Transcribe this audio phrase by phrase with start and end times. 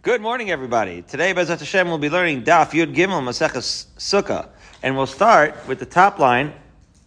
[0.00, 1.02] Good morning, everybody.
[1.02, 4.46] Today, Bezat Hashem, we'll be learning Daf Yud Gimel Maseches Sukkah,
[4.80, 6.52] and we'll start with the top line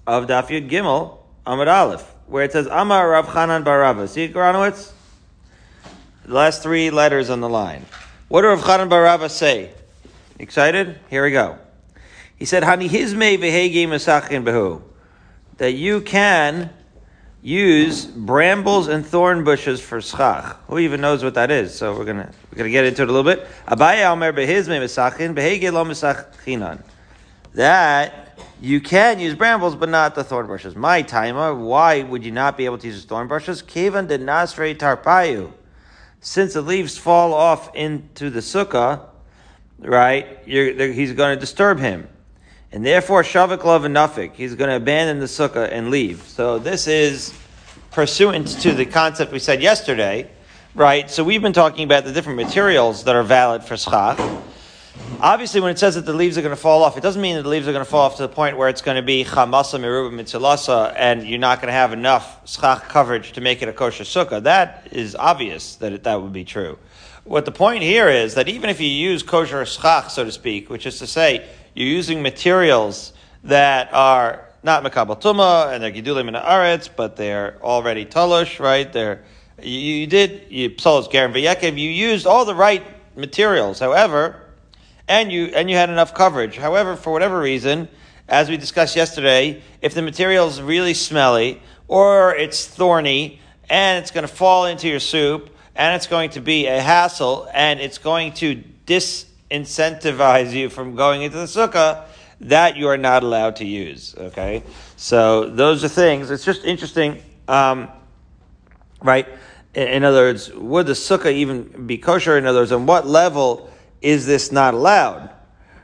[0.05, 1.17] of Daf Yud Gimel
[1.47, 4.09] Amud Aleph, where it says Amar Rav Chanan Barava.
[4.09, 4.33] See it?
[4.33, 7.85] The last three letters on the line.
[8.27, 9.71] What did Rav Chanan Barava say?
[10.37, 10.99] Excited?
[11.09, 11.59] Here we go.
[12.35, 14.81] He said, Hani Hizme Vehege Masachin Behu.
[15.55, 16.71] That you can
[17.41, 20.57] use brambles and thorn bushes for schach.
[20.67, 21.73] Who even knows what that is?
[21.73, 23.47] So we're gonna we're gonna get into it a little bit.
[23.67, 26.83] Abaye Omer behizme mesachin behege lo mesachinan.
[27.53, 30.75] That you can use brambles, but not the thorn bushes.
[30.75, 33.61] My timer, why would you not be able to use thorn bushes?
[33.61, 35.51] Kevan de nasre tarpayu.
[36.19, 39.01] Since the leaves fall off into the sukkah,
[39.79, 40.37] right?
[40.45, 42.07] he's going to disturb him.
[42.73, 46.23] And therefore, Shavik Love and Nafik, he's going to abandon the sukkah and leave.
[46.23, 47.33] So this is
[47.91, 50.29] pursuant to the concept we said yesterday,
[50.73, 51.11] right?
[51.11, 54.17] So we've been talking about the different materials that are valid for schach.
[55.19, 57.35] Obviously, when it says that the leaves are going to fall off, it doesn't mean
[57.35, 59.03] that the leaves are going to fall off to the point where it's going to
[59.03, 63.61] be chamasa meruba mitzilasa, and you're not going to have enough schach coverage to make
[63.61, 64.41] it a kosher sukkah.
[64.43, 66.79] That is obvious that it, that would be true.
[67.25, 70.69] What the point here is that even if you use kosher schach, so to speak,
[70.69, 76.27] which is to say you're using materials that are not mekabel tuma and they're gidulim
[76.27, 78.91] in the aretz, but they're already talush, right?
[78.91, 79.23] They're
[79.61, 81.77] you, you did you psolos garim v'yekev.
[81.77, 82.83] You used all the right
[83.15, 84.41] materials, however,
[85.07, 86.57] and you and you had enough coverage.
[86.57, 87.87] However, for whatever reason,
[88.27, 94.11] as we discussed yesterday, if the material is really smelly or it's thorny and it's
[94.11, 97.97] going to fall into your soup and it's going to be a hassle and it's
[97.97, 98.55] going to
[98.85, 102.05] dis incentivize you from going into the sukkah,
[102.41, 104.15] that you are not allowed to use.
[104.17, 104.63] Okay,
[104.95, 106.31] so those are things.
[106.31, 107.89] It's just interesting, um,
[109.01, 109.27] right?
[109.75, 112.37] In, in, other words, would the sukkah even be kosher?
[112.37, 113.69] In other words, on what level
[114.01, 115.29] is this not allowed?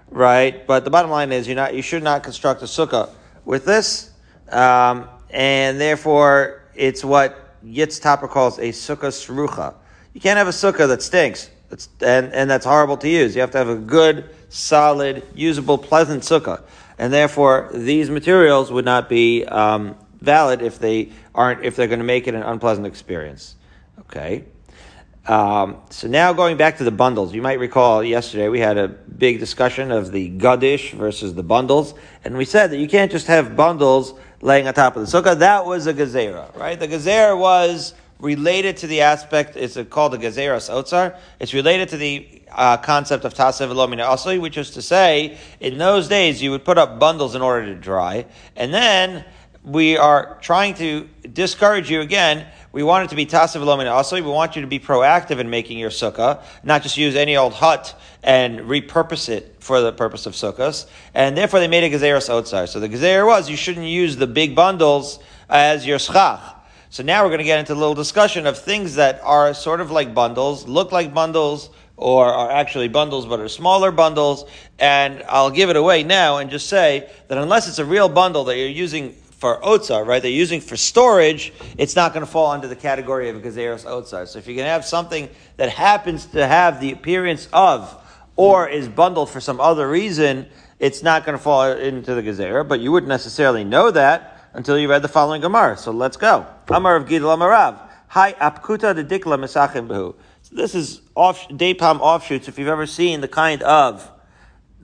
[0.10, 3.10] Right, but the bottom line is you not you should not construct a sukkah
[3.44, 4.12] with this,
[4.50, 9.74] um, and therefore it's what Yitz Topper calls a sukkah srucha.
[10.14, 11.50] You can't have a sukkah that stinks.
[12.02, 13.36] And, and that's horrible to use.
[13.36, 16.62] You have to have a good, solid, usable, pleasant sukkah.
[16.98, 22.00] And therefore, these materials would not be um, valid if they aren't, if they're going
[22.00, 23.56] to make it an unpleasant experience.
[24.00, 24.46] Okay.
[25.28, 28.88] Um, so now going back to the bundles, you might recall yesterday we had a
[28.88, 33.28] big discussion of the gadish versus the bundles, and we said that you can't just
[33.28, 35.38] have bundles laying on top of the sukkah.
[35.38, 36.80] That was a gezerah, right?
[36.80, 41.18] The gezerah was related to the aspect, it's called the Gezeras Otzar.
[41.40, 45.78] It's related to the uh, concept of Tasev Elomina Asli, which is to say, in
[45.78, 49.24] those days you would put up bundles in order to dry, and then
[49.64, 52.48] we are trying to discourage you again.
[52.72, 54.24] We want it to be Tasev Elomina Asli.
[54.24, 57.54] We want you to be proactive in making your sukkah, not just use any old
[57.54, 60.88] hut and repurpose it for the purpose of sukkahs.
[61.14, 62.68] And therefore they made a Gezeras Otzar.
[62.68, 66.57] So the Gezer was, you shouldn't use the big bundles as your schach.
[66.90, 69.82] So now we're going to get into a little discussion of things that are sort
[69.82, 74.46] of like bundles, look like bundles, or are actually bundles but are smaller bundles.
[74.80, 78.46] And I'll give it away now and just say that unless it's a real bundle
[78.46, 80.22] that you're using for otzar, right?
[80.22, 81.52] They're using for storage.
[81.78, 84.26] It's not going to fall under the category of gazeros otzar.
[84.26, 87.96] So if you can have something that happens to have the appearance of,
[88.38, 90.48] or is bundled for some other reason,
[90.80, 92.66] it's not going to fall into the gazera.
[92.68, 95.78] But you wouldn't necessarily know that until you read the following Gemara.
[95.78, 96.46] So let's go.
[96.70, 97.80] Amar of Gidel Amarav.
[98.10, 100.16] Hi apkuta de dikla mesachim behu.
[100.42, 102.48] So this is off, date palm offshoots.
[102.48, 104.10] If you've ever seen the kind of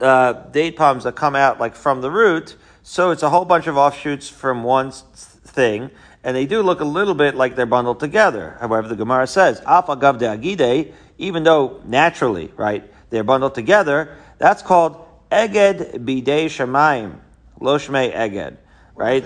[0.00, 3.66] uh, date palms that come out like from the root, so it's a whole bunch
[3.66, 5.90] of offshoots from one thing,
[6.22, 8.58] and they do look a little bit like they're bundled together.
[8.60, 14.60] However, the Gemara says, Afagav de agide, even though naturally, right, they're bundled together, that's
[14.60, 17.20] called eged bidei shemaim,
[17.58, 18.58] loshme eged
[18.94, 19.24] right?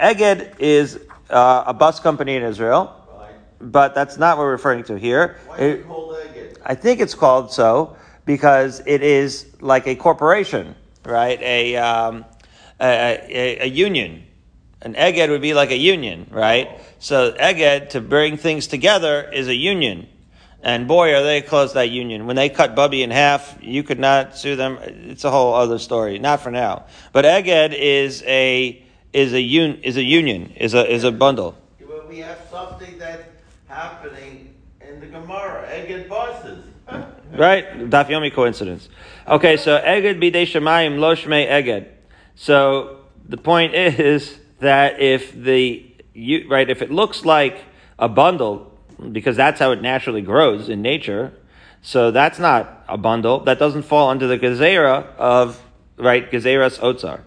[0.00, 1.00] Eged is
[1.30, 3.32] uh, a bus company in Israel, right.
[3.60, 5.36] but that's not what we're referring to here.
[5.46, 6.56] Why is it called Eged?
[6.64, 11.40] I think it's called so because it is like a corporation, right?
[11.40, 12.24] A, um,
[12.80, 14.24] a, a, a, union.
[14.82, 16.68] An Eged would be like a union, right?
[16.70, 16.80] Oh.
[16.98, 20.08] So Eged, to bring things together, is a union.
[20.62, 22.26] And boy, are they close that union.
[22.26, 24.78] When they cut Bubby in half, you could not sue them.
[24.82, 26.18] It's a whole other story.
[26.18, 26.86] Not for now.
[27.12, 28.82] But Eged is a
[29.12, 31.56] is a un, is a union is a is a bundle.
[31.80, 33.28] Well, we have something that's
[33.68, 35.68] happening in the Gemara.
[35.68, 36.64] Eged bosses.
[37.32, 38.88] right, Dafyomi coincidence.
[39.28, 41.86] Okay, so Eged bidei shemayim lo shmei Eged.
[42.34, 42.98] So
[43.28, 47.64] the point is that if the you, right if it looks like
[47.98, 48.75] a bundle
[49.12, 51.32] because that's how it naturally grows in nature,
[51.86, 53.44] So that's not a bundle.
[53.44, 55.62] That doesn't fall under the gezerah of,
[55.96, 57.20] right, gezeras otzar.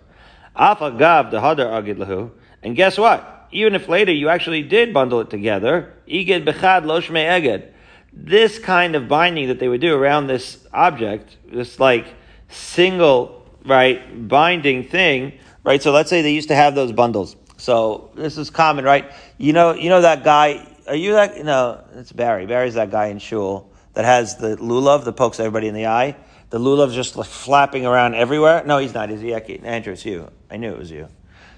[0.53, 2.31] Alpha gav the agid lahu.
[2.61, 3.47] And guess what?
[3.51, 7.71] Even if later you actually did bundle it together, iged bechad loshme eged.
[8.11, 12.13] This kind of binding that they would do around this object, this like
[12.49, 15.81] single, right, binding thing, right?
[15.81, 17.37] So let's say they used to have those bundles.
[17.55, 19.09] So this is common, right?
[19.37, 20.65] You know, you know that guy.
[20.89, 21.43] Are you that?
[21.45, 22.47] No, it's Barry.
[22.47, 26.15] Barry's that guy in shul that has the lulav that pokes everybody in the eye.
[26.49, 28.63] The lulav's just like flapping around everywhere.
[28.65, 29.09] No, he's not.
[29.09, 29.63] He's Yaki.
[29.63, 30.31] Andrew, it's you.
[30.49, 31.07] I knew it was you.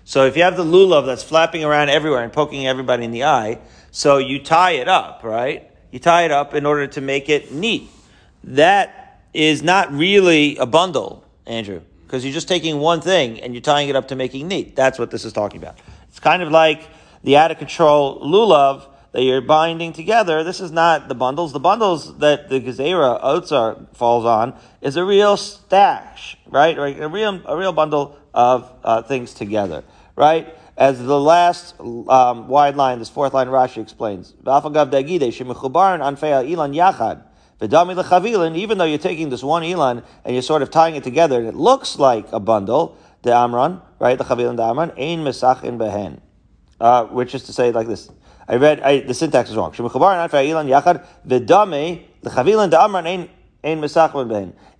[0.03, 3.23] So if you have the lulav that's flapping around everywhere and poking everybody in the
[3.23, 3.59] eye,
[3.91, 5.71] so you tie it up, right?
[5.91, 7.89] You tie it up in order to make it neat.
[8.43, 13.61] That is not really a bundle, Andrew, because you're just taking one thing and you're
[13.61, 14.75] tying it up to making neat.
[14.75, 15.79] That's what this is talking about.
[16.09, 16.81] It's kind of like
[17.23, 20.43] the out of control lulav that you're binding together.
[20.43, 21.53] This is not the bundles.
[21.53, 26.77] The bundles that the Gezerah Otzar falls on is a real stash, right?
[26.77, 26.99] Right?
[26.99, 29.83] A real, a real bundle of uh, things together,
[30.15, 30.55] right?
[30.77, 34.43] As the last um, wide line, this fourth line, Rashi explains, even
[38.77, 41.55] though you're taking this one elan and you're sort of tying it together, and it
[41.55, 44.17] looks like a bundle, the Amran, right?
[44.17, 46.21] The Chavilan the Amran, ein mesach in behen.
[46.81, 48.09] Uh, which is to say like this.
[48.47, 49.73] I read I, the syntax is wrong.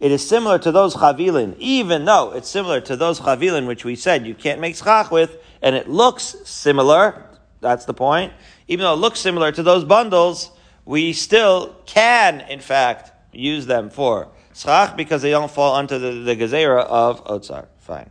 [0.02, 3.96] It is similar to those chavilin, even though it's similar to those chavilin which we
[3.96, 7.30] said you can't make schach with, and it looks similar.
[7.60, 8.34] That's the point.
[8.68, 10.50] Even though it looks similar to those bundles,
[10.86, 16.12] we still can, in fact, use them for schach because they don't fall under the,
[16.12, 17.68] the gezerah of otzar.
[17.80, 18.10] Fine.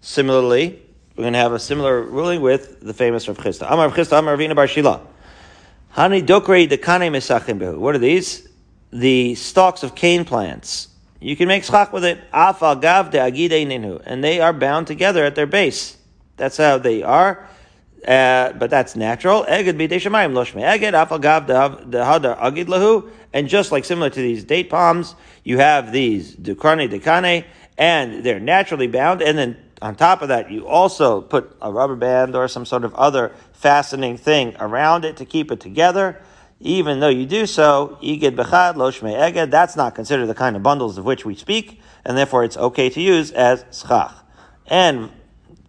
[0.00, 0.80] Similarly,
[1.16, 3.70] we're going to have a similar ruling with the famous Rav Chisda.
[3.70, 5.00] Amar Rav Chisda, Amar Ravina Bar Shila.
[5.94, 7.78] Hani dokri dekane mesachim behu.
[7.78, 8.48] What are these?
[8.90, 10.88] The stalks of cane plants.
[11.20, 12.18] You can make schach with it.
[12.32, 14.02] Afa gav de agide ninu.
[14.04, 15.96] And they are bound together at their base.
[16.36, 17.48] That's how they are.
[18.06, 19.44] Uh, but that's natural.
[19.44, 23.08] Eged b'dei shemayim loshme eged afal gav de hadar agid lahu.
[23.32, 25.14] And just like similar to these date palms,
[25.44, 27.44] you have these dukrane dekane,
[27.78, 29.22] and they're naturally bound.
[29.22, 32.84] And then on top of that, you also put a rubber band or some sort
[32.84, 36.22] of other fastening thing around it to keep it together.
[36.58, 41.04] Even though you do so, bechad lo that's not considered the kind of bundles of
[41.04, 44.14] which we speak, and therefore it's okay to use as schach.
[44.66, 45.10] And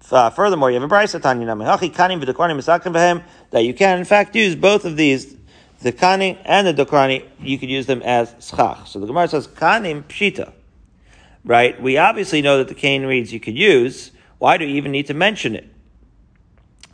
[0.10, 3.22] uh, furthermore, you have a brisa tanya kanim v'dekornim misakim v'hem
[3.52, 5.36] that you can in fact use both of these,
[5.82, 8.88] the kani and the dokrani, you could use them as schach.
[8.88, 10.54] So the Gemara says kanim pshita
[11.46, 11.80] right?
[11.82, 14.12] We obviously know that the cane reeds you could use.
[14.40, 15.68] Why do you even need to mention it?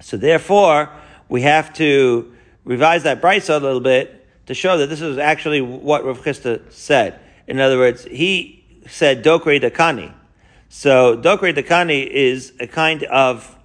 [0.01, 0.89] So therefore,
[1.29, 2.31] we have to
[2.65, 6.71] revise that brisa a little bit to show that this is actually what Rav Chisda
[6.71, 7.19] said.
[7.47, 10.13] In other words, he said dokre dakani.
[10.69, 13.57] So dokre dakani is a kind of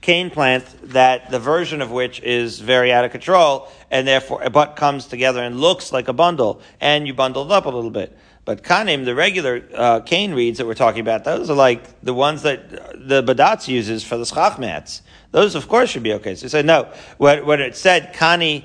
[0.00, 4.74] cane plant that the version of which is very out of control and therefore but
[4.74, 8.16] comes together and looks like a bundle and you bundled up a little bit.
[8.46, 12.14] But kanim, the regular uh, cane reeds that we're talking about, those are like the
[12.14, 15.02] ones that the badatz uses for the schach mats.
[15.32, 16.36] Those, of course, should be okay.
[16.36, 16.88] So he said, no.
[17.18, 18.62] what, when it said kani,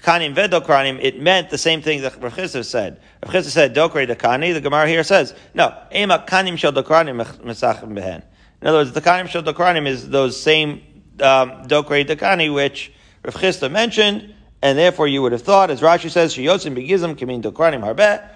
[0.00, 3.00] kanim vedokranim, it meant the same thing that Rav said.
[3.22, 4.54] Rav said dokre de kani.
[4.54, 8.22] The Gemara here says, no, ema kanim shel dokranim mesachim behen.
[8.62, 10.80] In other words, the kanim shel dokranim is those same
[11.20, 12.92] um, dokre which
[13.22, 17.82] Rav mentioned, and therefore you would have thought, as Rashi says, shiyotzim begizim kamin dokranim
[17.82, 18.26] harbeh,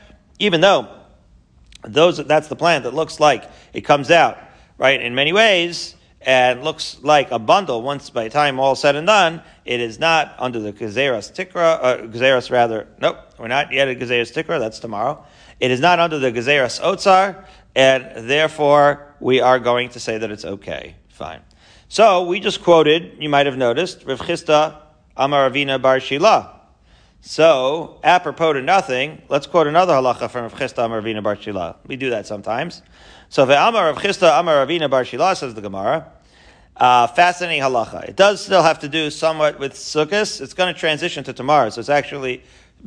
[0.42, 0.88] even though
[1.84, 4.38] those that's the plant that looks like it comes out
[4.76, 9.06] right in many ways and looks like a bundle once by time all said and
[9.06, 13.88] done it is not under the gazeras Tikra, uh, Gezeras rather, nope, we're not yet
[13.88, 15.24] at gazeras Tikra, that's tomorrow.
[15.60, 17.44] It is not under the gazeras Otsar,
[17.76, 20.96] and therefore we are going to say that it's okay.
[21.08, 21.42] Fine.
[21.88, 24.80] So we just quoted, you might have noticed, Rav Chisda
[25.16, 26.61] Amaravina Bar Shila.
[27.24, 31.76] So, apropos to nothing, let's quote another halacha from Rav Chisda Amar Ravina Bar Shila.
[31.86, 32.82] We do that sometimes.
[33.28, 36.10] So, Amar Rav Chisda Amar Ravina Bar Shila says the Gemara.
[36.76, 38.08] Uh, fascinating halacha.
[38.08, 40.40] It does still have to do somewhat with sukkahs.
[40.40, 42.42] It's going to transition to tomorrow, so it's actually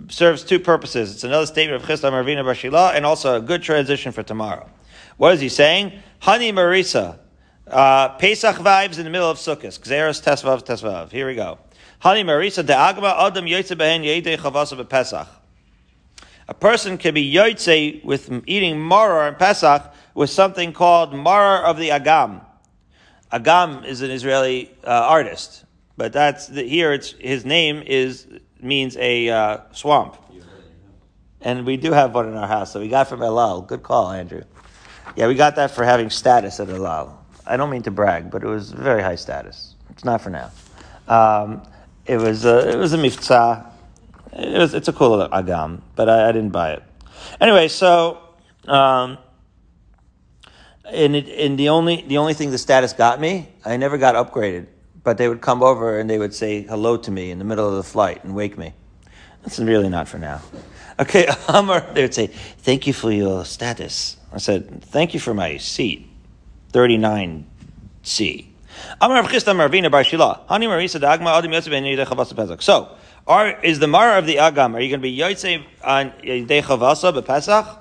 [0.09, 1.13] serves two purposes.
[1.13, 4.69] It's another statement of Ravina Bar Shila, and also a good transition for tomorrow.
[5.15, 5.93] What is he saying?
[6.19, 7.19] Honey Marisa.
[7.67, 9.79] Uh, Pesach vibes in the middle of sukkahs.
[9.79, 11.09] Gzeros Tesvav Tesvav.
[11.09, 11.57] Here we go.
[12.05, 15.27] Hani Marisa de Agma Adam Yotze Behen Yedei Chavasa Pesach.
[16.47, 21.77] A person can be Yotze with eating Maror and Pesach with something called Maror of
[21.79, 22.45] the Agam.
[23.33, 25.65] Agam is an Israeli uh, artist,
[25.97, 26.93] but that's the, here.
[26.93, 28.27] It's his name is
[28.61, 30.15] means a uh, swamp.
[31.41, 32.71] and we do have one in our house.
[32.71, 33.61] So we got from El Al.
[33.63, 34.43] Good call, Andrew.
[35.15, 37.25] Yeah, we got that for having status at El Al.
[37.47, 39.73] I don't mean to brag, but it was very high status.
[39.89, 40.51] It's not for now.
[41.07, 41.63] Um,
[42.05, 43.65] it was a, it was a miftzah.
[44.33, 46.83] It was it's a cool agam, but I, I didn't buy it.
[47.39, 48.19] Anyway, so
[48.67, 49.17] um,
[50.85, 54.15] and it, and the only the only thing the status got me, I never got
[54.15, 54.67] upgraded.
[55.03, 57.69] But they would come over and they would say hello to me in the middle
[57.69, 58.73] of the flight and wake me.
[59.43, 60.41] That's really not for now.
[60.97, 65.33] Okay, Amar, they would say, "Thank you for your status." I said, "Thank you for
[65.33, 66.07] my seat,
[66.71, 67.45] thirty-nine
[68.01, 68.54] C."
[72.61, 76.11] So, are, is the Mara of the Agam, are you going to be Yotze on
[76.23, 77.79] Yidei Chavasa Bepesach?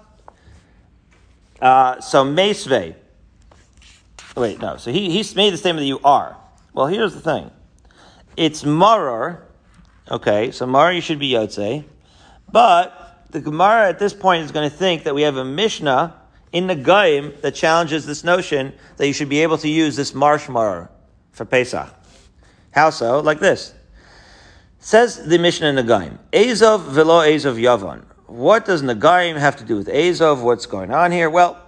[1.60, 2.94] Uh, so Mesve.
[4.36, 4.76] Wait, no.
[4.76, 6.36] So he, he made the statement that you are.
[6.72, 7.50] Well, here's the thing.
[8.36, 9.46] It's Marar.
[10.10, 11.84] Okay, so Marar you should be Yotze.
[12.50, 16.14] But the Gemara at this point is going to think that we have a Mishnah
[16.54, 20.14] in the Gaim that challenges this notion that you should be able to use this
[20.14, 20.88] marsh Marar
[21.32, 21.92] for Pesach.
[22.70, 23.18] How so?
[23.18, 23.74] Like this.
[24.78, 26.18] Says the Mishnah in the Gaim.
[26.32, 28.04] Azov velo Azov Yavan.
[28.26, 30.42] What does Nagaim have to do with Azov?
[30.42, 31.28] What's going on here?
[31.28, 31.60] Well,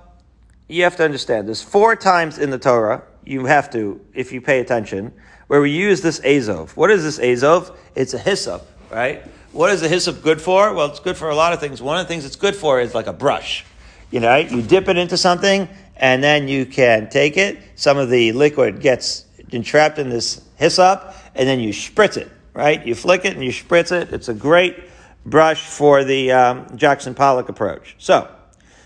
[0.69, 1.49] you have to understand.
[1.49, 5.13] There's four times in the Torah you have to, if you pay attention,
[5.49, 6.77] where we use this Azov.
[6.77, 7.77] What is this Azov?
[7.97, 9.25] It's a hyssop, right?
[9.51, 10.73] What is a hyssop good for?
[10.75, 11.83] Well, it's good for a lot of things.
[11.83, 13.65] One of the things it's good for is like a brush.
[14.11, 17.59] You know, you dip it into something, and then you can take it.
[17.75, 22.85] Some of the liquid gets entrapped in this hyssop, and then you spritz it, right?
[22.87, 24.13] You flick it and you spritz it.
[24.13, 24.77] It's a great
[25.25, 27.97] brush for the um, Jackson Pollock approach.
[27.99, 28.31] So,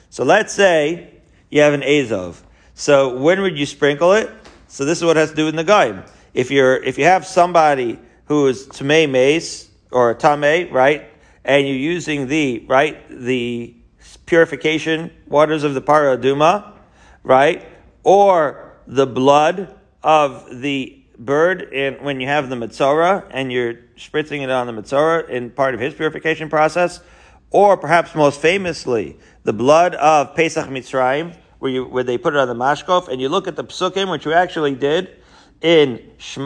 [0.09, 1.15] so let's say
[1.51, 2.43] you have an Azov.
[2.75, 4.31] So when would you sprinkle it?
[4.69, 6.09] So this is what it has to do with Nagaim.
[6.33, 11.11] If you're, if you have somebody who is Tamei Mace or Tamei, right,
[11.45, 13.75] and you're using the, right, the
[14.31, 16.73] purification waters of the Paraduma,
[17.25, 17.67] right,
[18.05, 24.43] or the blood of the bird and when you have the Mitzora and you're spritzing
[24.43, 27.01] it on the Mitzora in part of his purification process,
[27.51, 32.39] or perhaps most famously, the blood of Pesach Mitzrayim, where, you, where they put it
[32.39, 35.11] on the mashkof, and you look at the psukim, which we actually did
[35.61, 35.99] in,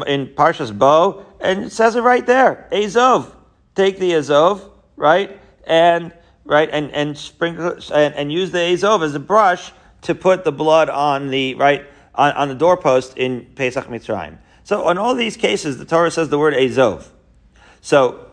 [0.07, 3.37] in Parshas Bo, and it says it right there, Azov.
[3.75, 6.15] Take the Azov, right, and
[6.45, 9.73] right, and, and sprinkle and, and use the Azov as a brush
[10.03, 14.39] to put the blood on the right on, on the doorpost in Pesach Mitzrayim.
[14.63, 17.11] So in all these cases, the Torah says the word Azov.
[17.81, 18.31] So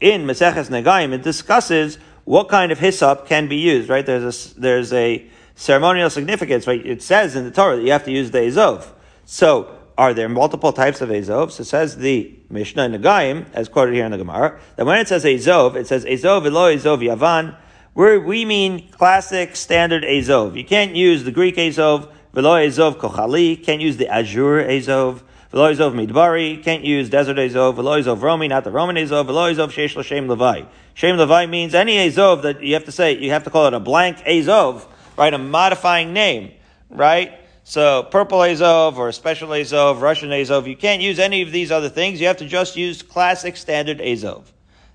[0.00, 4.04] in Maseches Negaim, it discusses what kind of hyssop can be used, right?
[4.04, 6.84] There's a, there's a ceremonial significance, right?
[6.84, 8.92] It says in the Torah that you have to use the Azov.
[9.24, 11.52] So are there multiple types of Azov?
[11.52, 14.98] So it says the Mishnah in Negaim, as quoted here in the Gemara, that when
[14.98, 17.56] it says Azov, it says Azov elo Azov Yavan,
[17.92, 20.56] where we mean classic standard Azov.
[20.56, 25.22] You can't use the Greek Azov, velo Azov Kochali, can't use the Azure Azov,
[25.54, 29.54] V'lo Ezov Midbari, can't use desert Ezov, V'lo Ezov Romi, not the Roman Ezov, V'lo
[29.54, 30.62] Ezov Sheish L'Shem Levi.
[30.94, 33.72] Shem Levi means any Ezov that you have to say, you have to call it
[33.72, 34.84] a blank Ezov,
[35.16, 36.50] right, a modifying name,
[36.90, 37.38] right?
[37.66, 41.88] So purple Azov or special Azov, Russian Azov, you can't use any of these other
[41.88, 42.20] things.
[42.20, 44.52] You have to just use classic standard Azov.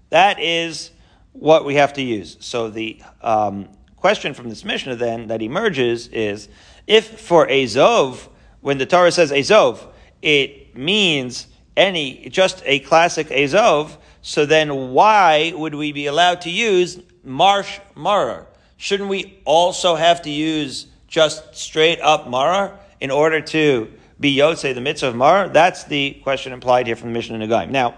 [0.09, 0.91] That is
[1.33, 2.37] what we have to use.
[2.39, 6.47] So the um, question from this Mishnah then that emerges is,
[6.85, 8.29] if for Azov,
[8.61, 9.87] when the Torah says Azov,
[10.21, 16.51] it means any, just a classic Azov, so then why would we be allowed to
[16.51, 18.45] use marsh marar?
[18.77, 24.73] Shouldn't we also have to use just straight up marar in order to be Yotze,
[24.73, 25.49] the mitzvah of marar?
[25.49, 27.71] That's the question implied here from the Mishnah Nagaim.
[27.71, 27.95] Now,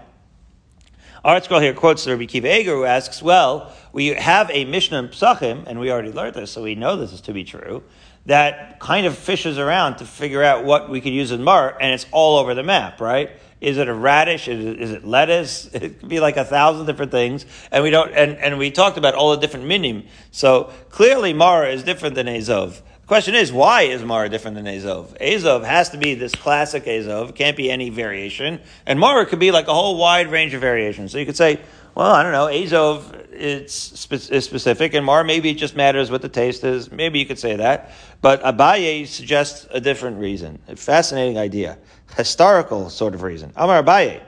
[1.24, 5.64] ArtScroll here quotes Rabbi Akiva Eiger who asks, well, we have a Mishnah in Psachim,
[5.66, 7.84] and we already learned this, so we know this is to be true,
[8.26, 11.92] that kind of fishes around to figure out what we could use in Mar, and
[11.92, 13.30] it's all over the map, right?
[13.60, 14.48] Is it a radish?
[14.48, 15.70] Is it, is it lettuce?
[15.72, 18.12] It could be like a thousand different things, and we don't.
[18.12, 20.04] And, and we talked about all the different minim.
[20.32, 22.82] So clearly, Mara is different than Azov.
[23.02, 25.16] The question is, why is Mara different than Azov?
[25.20, 27.34] Azov has to be this classic Azov.
[27.34, 31.10] Can't be any variation, and Mara could be like a whole wide range of variations.
[31.10, 31.60] So you could say,
[31.96, 36.12] well, I don't know, Azov it's spe- is specific, and Mara maybe it just matters
[36.12, 36.92] what the taste is.
[36.92, 37.90] Maybe you could say that,
[38.20, 40.60] but Abaye suggests a different reason.
[40.68, 41.78] A fascinating idea,
[42.16, 43.52] historical sort of reason.
[43.56, 44.22] Amar Abaye.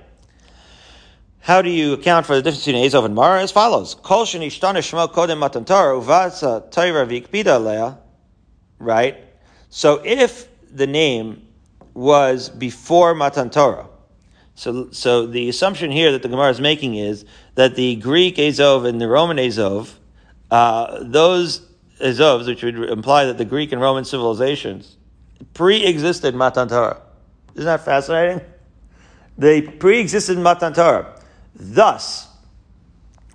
[1.41, 3.41] How do you account for the difference between Azov and Mara?
[3.41, 5.39] As follows: Kol kodem.
[8.85, 9.17] Right.
[9.71, 11.47] So if the name
[11.95, 13.89] was before Matan Torah,
[14.57, 17.25] so, so the assumption here that the Gemara is making is
[17.57, 19.99] that the Greek Azov and the Roman Azov
[20.55, 21.63] uh, those
[22.01, 24.97] Azovs, which would imply that the Greek and Roman civilizations
[25.53, 27.01] pre-existed Matan Torah.
[27.55, 28.41] Isn't that fascinating?
[29.37, 31.21] They pre-existed Matan Torah.
[31.57, 32.29] Thus,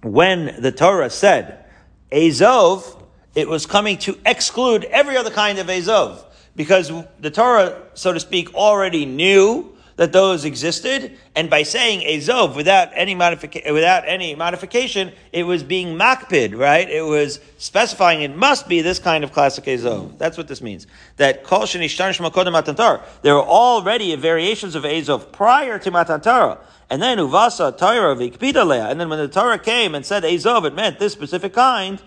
[0.01, 1.65] when the Torah said
[2.11, 3.03] Azov,
[3.36, 6.25] it was coming to exclude every other kind of Azov.
[6.55, 12.55] Because the Torah, so to speak, already knew that those existed, and by saying Azov
[12.55, 16.89] without any modification, without any modification, it was being makpid, right?
[16.89, 20.17] It was specifying it must be this kind of classic Azov.
[20.17, 20.88] That's what this means.
[21.17, 26.59] That kol shenishtan shmakodem matan There were already variations of Azov prior to matan Torah.
[26.89, 28.89] And then uvasa Torah vikpidalea.
[28.89, 32.01] And then when the Torah came and said Azov, it meant this specific kind.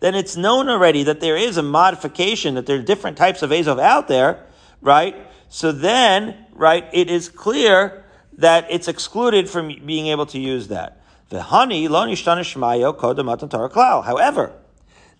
[0.00, 3.52] Then it's known already that there is a modification, that there are different types of
[3.52, 4.44] Azov out there,
[4.80, 5.16] right?
[5.48, 8.04] So then, right, it is clear
[8.38, 11.00] that it's excluded from being able to use that.
[11.28, 11.88] The honey,
[14.02, 14.52] However,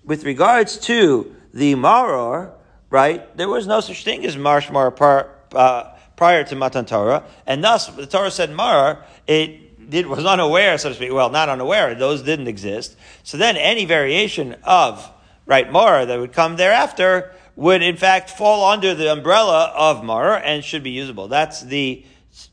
[0.05, 2.53] with regards to the maror,
[2.91, 4.95] right, there was no such thing as marsh mar
[5.53, 5.85] uh,
[6.17, 10.91] prior to Matan Torah, and thus the Torah said maror, it did, was unaware, so
[10.91, 11.13] to speak.
[11.13, 12.97] Well, not unaware; those didn't exist.
[13.23, 15.11] So then, any variation of
[15.47, 20.37] right maror that would come thereafter would in fact fall under the umbrella of Mar
[20.37, 21.29] and should be usable.
[21.29, 22.05] That's the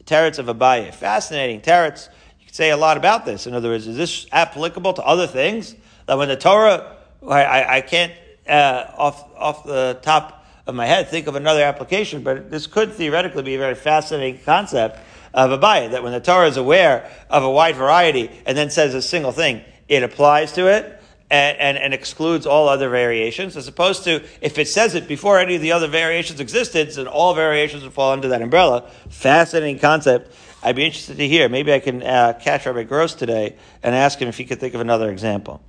[0.06, 0.94] teretz of Abaye.
[0.94, 2.08] Fascinating teretz.
[2.40, 3.46] You could say a lot about this.
[3.46, 5.76] In other words, is this applicable to other things?
[6.06, 6.96] That when the Torah,
[7.28, 8.14] I, I, I can't
[8.48, 12.94] uh, off off the top of my head think of another application, but this could
[12.94, 15.00] theoretically be a very fascinating concept
[15.34, 15.92] of Abaye.
[15.92, 19.32] That when the Torah is aware of a wide variety and then says a single
[19.32, 24.24] thing, it applies to it and, and, and, excludes all other variations, as opposed to
[24.42, 27.94] if it says it before any of the other variations existed, then all variations would
[27.94, 28.90] fall under that umbrella.
[29.10, 30.32] Fascinating concept.
[30.62, 31.50] I'd be interested to hear.
[31.50, 34.76] Maybe I can uh, catch Rabbi Gross today and ask him if he could think
[34.76, 35.62] of another example.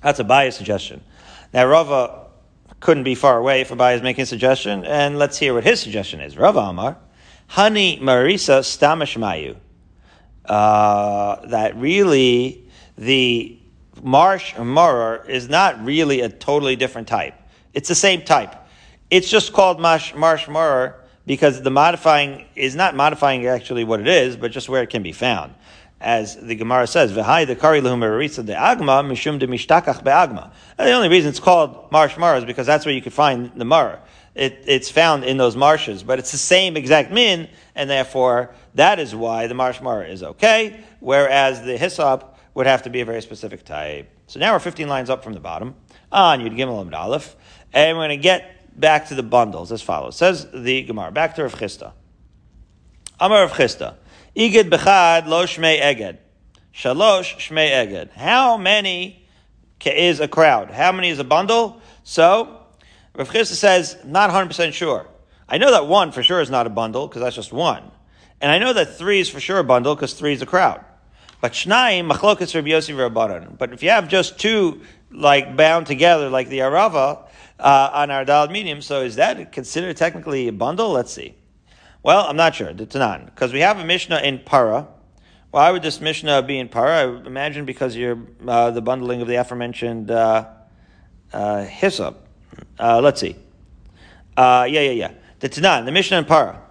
[0.00, 1.02] That's Abaye's suggestion.
[1.52, 2.26] Now, Rava
[2.80, 5.80] couldn't be far away if Abaye is making a suggestion, and let's hear what his
[5.80, 6.36] suggestion is.
[6.36, 6.96] Rava Amar,
[7.50, 9.56] Hani Marisa Stamashmayu.
[10.44, 13.58] Uh, that really the
[14.02, 17.34] marsh or maror is not really a totally different type.
[17.74, 18.54] It's the same type.
[19.10, 20.94] It's just called marsh, marsh maror
[21.26, 25.02] because the modifying is not modifying actually what it is, but just where it can
[25.02, 25.54] be found.
[26.00, 31.08] As the Gemara says, "V'hai the kari de agma mishum de mishtakach be'agma." The only
[31.08, 33.98] reason it's called marsh maror is because that's where you can find the maror.
[34.38, 39.00] It, it's found in those marshes, but it's the same exact min, and therefore that
[39.00, 43.04] is why the marsh maror is okay, whereas the hyssop would have to be a
[43.04, 44.08] very specific type.
[44.28, 45.74] So now we're 15 lines up from the bottom
[46.12, 47.34] on Yud Gimel and Aleph,
[47.72, 50.14] and we're going to get back to the bundles as follows.
[50.16, 51.92] Says the Gemara, back to Rav Chisda.
[53.18, 53.96] Amar Rav Chisda,
[54.36, 56.18] Igid bechad lo shmei eged.
[56.72, 58.12] Shalosh shmei eged.
[58.12, 59.26] How many
[59.84, 60.70] is a crowd?
[60.70, 61.80] How many is a bundle?
[62.04, 62.57] So,
[63.18, 65.08] Rav Chisda says, not 100% sure.
[65.48, 67.90] I know that one for sure is not a bundle, because that's just one.
[68.40, 70.84] And I know that three is for sure a bundle, because three is a crowd.
[71.40, 73.58] But Shnaim, Machlokas Rabbi Yossi Rabbanan.
[73.58, 77.26] But if you have just two, like, bound together, like the Arava,
[77.58, 80.90] uh, on our Dalad medium, so is that considered technically a bundle?
[80.90, 81.34] Let's see.
[82.04, 82.72] Well, I'm not sure.
[82.72, 83.24] The Tanan.
[83.24, 84.86] Because we have a Mishnah in Para.
[85.50, 86.98] Why would this Mishnah be in Para?
[86.98, 90.50] I imagine because you're, uh, the bundling of the aforementioned, uh,
[91.32, 92.26] uh, Hyssop.
[92.78, 93.36] Uh, let's see.
[94.36, 95.12] Uh, yeah, yeah, yeah.
[95.40, 96.62] The Tanan, the Mishnah in Para.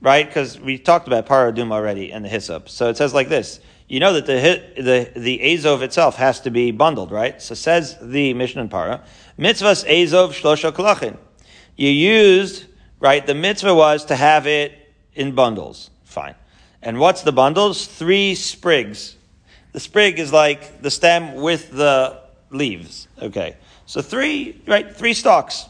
[0.00, 0.26] Right?
[0.26, 2.68] Because we talked about Para Duma already and the Hyssop.
[2.68, 6.50] So it says like this you know that the the the Azov itself has to
[6.50, 7.40] be bundled, right?
[7.40, 9.04] So says the Mishnah and Para,
[9.38, 11.16] mitzvahs Azov shlosha kolachin.
[11.76, 12.64] You used
[12.98, 13.24] right.
[13.24, 14.72] The mitzvah was to have it
[15.14, 15.90] in bundles.
[16.04, 16.34] Fine.
[16.82, 17.86] And what's the bundles?
[17.86, 19.16] Three sprigs.
[19.72, 23.06] The sprig is like the stem with the leaves.
[23.20, 23.56] Okay.
[23.86, 24.94] So three, right?
[24.94, 25.66] Three stalks.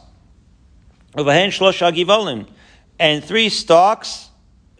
[2.98, 4.30] And three stalks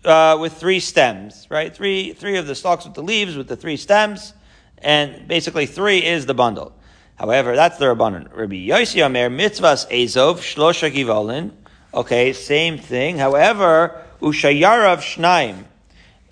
[0.05, 1.75] uh, with three stems, right?
[1.75, 4.33] Three, three of the stalks with the leaves with the three stems,
[4.79, 6.73] and basically three is the bundle.
[7.17, 8.35] However, that's the Rabbanon.
[8.35, 11.53] Rabbi Yossi Omer, mitzvahs ezov, shlosha givolin.
[11.93, 13.19] Okay, same thing.
[13.19, 15.65] However, ushayarav shnaim.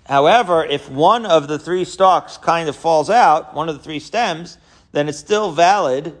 [0.05, 3.99] However, if one of the three stalks kind of falls out, one of the three
[3.99, 4.57] stems,
[4.91, 6.15] then it's still valid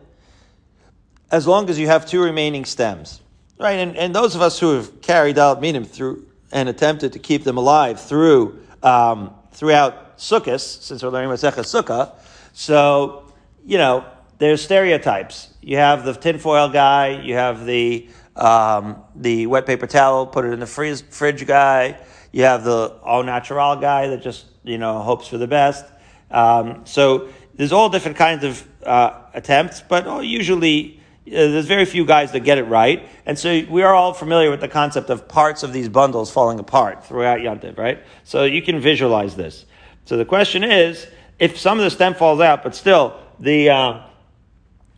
[1.31, 3.21] as long as you have two remaining stems.
[3.59, 3.79] Right?
[3.79, 7.43] And, and those of us who have carried out minim through and attempted to keep
[7.43, 12.13] them alive through um, throughout Sukkot, since we're learning Masechah Sukkah.
[12.53, 13.31] So,
[13.65, 14.05] you know,
[14.37, 15.53] there's stereotypes.
[15.61, 20.49] You have the tinfoil guy, you have the um, the wet paper towel, put it
[20.49, 21.97] in the freeze, fridge guy.
[22.33, 25.85] You have the au natural guy that just you know hopes for the best.
[26.31, 32.31] Um, so there's all different kinds of uh, attempts, but usually there's very few guys
[32.33, 33.07] that get it right.
[33.25, 36.59] And so we are all familiar with the concept of parts of these bundles falling
[36.59, 38.03] apart throughout Yantiv, right?
[38.23, 39.65] So you can visualize this.
[40.05, 41.07] So the question is,
[41.39, 44.01] if some of the stem falls out, but still the uh,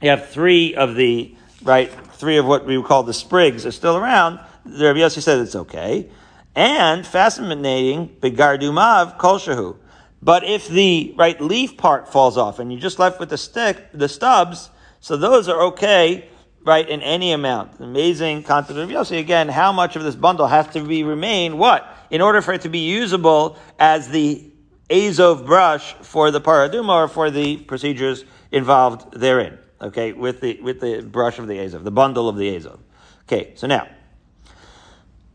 [0.01, 3.71] you have three of the right, three of what we would call the sprigs are
[3.71, 4.39] still around.
[4.65, 6.09] The Rabbi Yossi said it's okay,
[6.55, 9.77] and fascinating begardumav kol shahu.
[10.21, 13.87] But if the right leaf part falls off and you're just left with the stick,
[13.93, 14.69] the stubs,
[15.07, 16.27] so those are okay,
[16.65, 17.79] right, in any amount.
[17.79, 19.17] Amazing concept of Yossi.
[19.19, 21.57] Again, how much of this bundle has to be remain?
[21.57, 21.87] What?
[22.09, 24.51] In order for it to be usable as the
[24.89, 29.57] Azov brush for the paraduma or for the procedures involved therein.
[29.79, 32.81] Okay, with the with the brush of the Azov, the bundle of the Azov.
[33.21, 33.87] Okay, so now,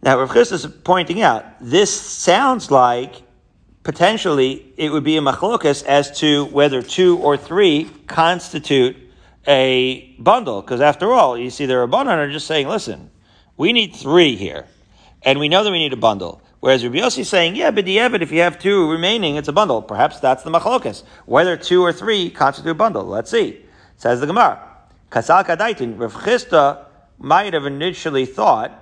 [0.03, 3.23] now Rav Chris is pointing out this sounds like
[3.85, 8.99] potentially it would be a machlokas as to whether two or three constitute
[9.47, 10.63] a bundle.
[10.63, 13.11] Because after all, you see, the Rabbanan are just saying, listen,
[13.57, 14.67] we need three here.
[15.23, 16.43] And we know that we need a bundle.
[16.61, 19.83] Whereas Rabbi Yossi is saying, yeah, but if you have two remaining, it's a bundle.
[19.83, 21.03] Perhaps that's the machlokas.
[21.27, 23.05] Whether two or three constitute a bundle.
[23.05, 23.61] Let's see.
[23.97, 24.61] Says the Gemara.
[25.11, 26.87] Kasal Kadaitin, Rav Chisda
[27.19, 28.73] might have initially thought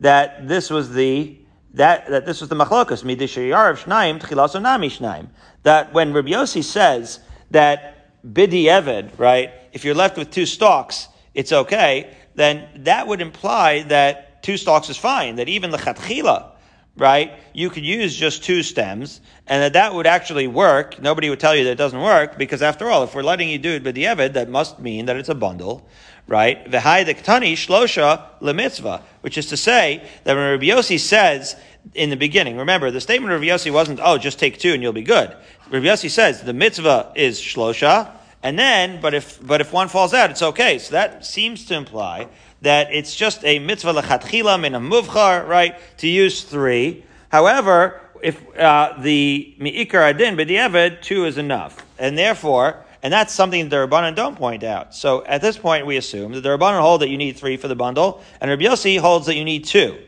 [0.00, 1.36] that this was the
[1.74, 5.28] that, that this was the machlokas, midishayarav shnaim, tchilaso nami shnaim.
[5.62, 7.20] That when Rabbi Yossi says
[7.52, 13.20] that bidi eved, right, if you're left with two stalks, it's okay, then that would
[13.20, 16.52] imply that two stalks is fine, that even the chatchila,
[16.96, 21.00] right, you could use just two stems, and that that would actually work.
[21.00, 23.58] Nobody would tell you that it doesn't work, because after all, if we're letting you
[23.58, 25.86] do it bidi eved, that must mean that it's a bundle,
[26.26, 26.64] right?
[26.66, 31.56] V'hai dektani shlosha lemitzvah, which is to say that when Rabbi Yossi says
[31.94, 34.92] in the beginning, remember the statement of Yossi wasn't, oh, just take two and you'll
[34.92, 35.34] be good.
[35.70, 38.12] Rabbi Yossi says the mitzvah is shlosha,
[38.42, 40.78] and then, but if but if one falls out, it's okay.
[40.78, 42.28] So that seems to imply
[42.62, 45.76] that it's just a mitzvah lechatchila min a muvchar, right?
[45.98, 47.04] To use three.
[47.30, 53.68] However, if uh, the mi'ikar adin b'di'evid, two is enough, and therefore and that's something
[53.68, 54.94] that the Rabbanan don't point out.
[54.94, 57.68] So at this point, we assume that the Rabbanan hold that you need three for
[57.68, 59.98] the bundle, and Rabbi Yossi holds that you need two.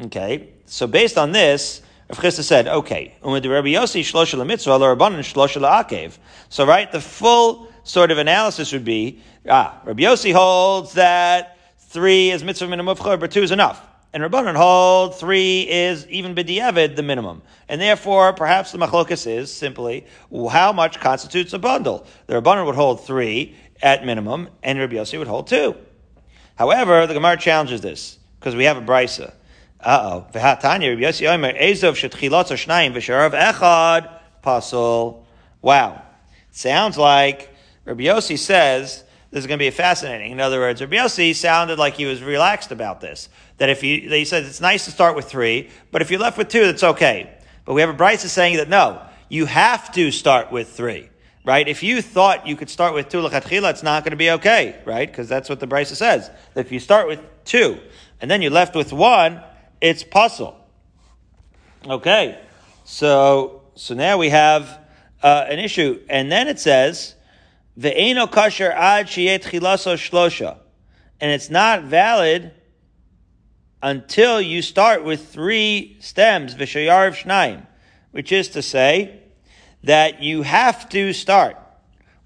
[0.00, 5.60] Okay, so based on this, Rav Chisda said, okay, Rabbi Yossi shlosha mitzvah, Rabbanan shlosha
[5.60, 6.16] akev.
[6.48, 12.30] So right, the full sort of analysis would be, ah, Rabbi Yossi holds that three
[12.30, 13.84] is mitzvah minimum, but two is enough.
[14.14, 17.42] And Rabbanan hold three is even b'di'evid the minimum.
[17.68, 20.06] And therefore, perhaps the machlokas is simply
[20.50, 22.06] how much constitutes a bundle.
[22.26, 25.76] The Rabbanan would hold three at minimum, and Rabbi Yossi would hold two.
[26.56, 29.34] However, the Gemara challenges this, because we have a brisa.
[29.80, 30.26] Uh-oh.
[30.32, 34.10] V'hatanya, Rabbi Yossi Omer, Ezov shetchilot shnayim v'sharav echad
[34.42, 35.24] pasul.
[35.62, 36.02] Wow.
[36.50, 40.32] Sounds like Rabbi Yossi says this is going to be fascinating.
[40.32, 43.28] In other words, Rabbi Yossi sounded like he was relaxed about this.
[43.58, 46.38] That if you, he said it's nice to start with three, but if you're left
[46.38, 47.30] with two, that's okay.
[47.64, 51.10] But we have a Brisa saying that no, you have to start with three,
[51.44, 51.68] right?
[51.68, 54.80] If you thought you could start with two lechatchila, it's not going to be okay,
[54.86, 55.08] right?
[55.08, 56.30] Because that's what the Brisa says.
[56.54, 57.78] If you start with two
[58.20, 59.42] and then you're left with one,
[59.80, 60.56] it's puzzle.
[61.86, 62.38] Okay,
[62.84, 64.78] so so now we have
[65.22, 67.14] uh, an issue, and then it says
[67.78, 70.58] Ve'eno kasher ad shiyet chilaso shlosha.
[71.20, 72.52] And it's not valid
[73.82, 77.66] until you start with three stems, v'shayarv shnaim,
[78.10, 79.20] which is to say
[79.84, 81.56] that you have to start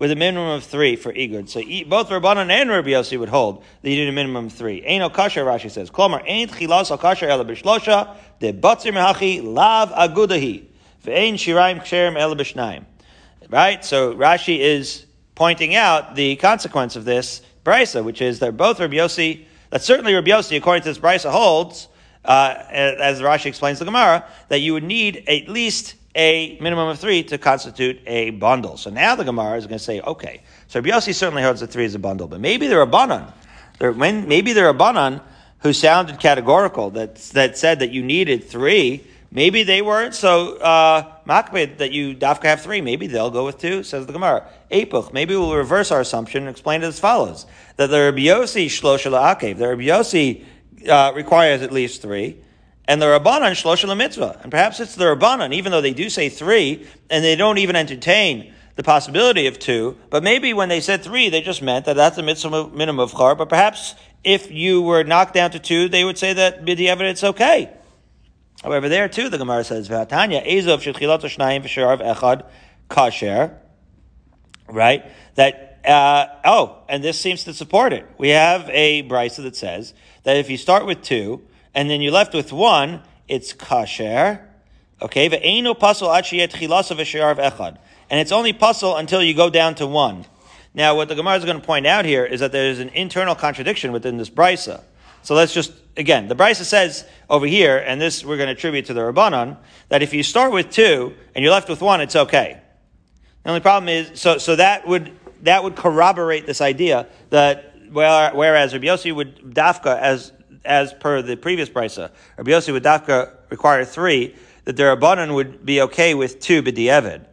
[0.03, 1.49] with a minimum of three for igud.
[1.49, 4.83] So both Rabbanan and Rabbi Yossi would hold that you need a minimum of three.
[4.83, 5.93] Ain't no kasher, Rashi says.
[5.93, 10.65] Klomer, ain't chilas al kasher ela b'shlosha, de batzir mehachi lav agudahi,
[11.05, 12.85] ve'ain shiraim ksherim ela b'shnaim.
[13.49, 13.85] Right?
[13.85, 18.97] So Rashi is pointing out the consequence of this brisa, which is that both Rabbi
[18.97, 21.87] Yossi, that certainly Rabbi Yossi, according to this brisa, holds,
[22.25, 26.99] uh, as Rashi explains the Gemara, that you would need at least a minimum of
[26.99, 28.77] three to constitute a bundle.
[28.77, 31.85] So now the Gemara is going to say, okay, so Rabbi certainly holds that three
[31.85, 33.33] is a bundle, but maybe there are banan,
[33.79, 35.21] there, when, maybe there are a banan
[35.61, 41.17] who sounded categorical that that said that you needed three Maybe they weren't so uh,
[41.25, 42.83] that you dafka have three.
[42.83, 44.47] Maybe they'll go with two, says the Gemara.
[44.71, 45.11] Epuch.
[45.15, 47.47] Maybe we'll reverse our assumption and explain it as follows:
[47.77, 52.37] that the Rabbi Yossi shloshel akev, the Rabbi uh, requires at least three,
[52.87, 54.41] and the Rabbanan shloshel mitzvah.
[54.43, 57.77] And perhaps it's the Rabbanan, even though they do say three, and they don't even
[57.77, 59.97] entertain the possibility of two.
[60.11, 63.13] But maybe when they said three, they just meant that that's the mitzvah minimum of
[63.13, 63.35] char.
[63.35, 67.23] But perhaps if you were knocked down to two, they would say that bidi evidence
[67.23, 67.71] okay.
[68.63, 72.47] However, there too, the Gemara says, "V'atanya ezov shetchilot shnayim v'sharav echad
[72.89, 73.57] kasher."
[74.69, 75.05] right?
[75.35, 78.07] That uh, oh, and this seems to support it.
[78.19, 81.43] We have a brisa that says that if you start with two
[81.75, 84.41] and then you're left with one, it's kasher.
[85.01, 87.79] Okay, ve'eno pasol achiyet chilasa v'shayar echad,
[88.11, 90.27] and it's only puzzle until you go down to one.
[90.75, 92.89] Now, what the Gemara is going to point out here is that there is an
[92.91, 94.83] internal contradiction within this brisa.
[95.23, 98.87] So let's just again, the brisa says over here, and this we're going to attribute
[98.87, 99.57] to the Rabbanon,
[99.89, 102.61] that if you start with two and you're left with one, it's okay.
[103.43, 108.73] The only problem is, so so that would that would corroborate this idea that whereas
[108.73, 110.33] Rabbi Yossi would dafka as
[110.65, 115.65] as per the previous brisa, Rabbi Yossi would dafka require three, that the Rabbanon would
[115.67, 117.27] be okay with two b'di'evid.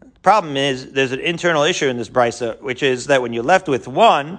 [0.00, 3.44] The problem is there's an internal issue in this brisa, which is that when you're
[3.44, 4.38] left with one,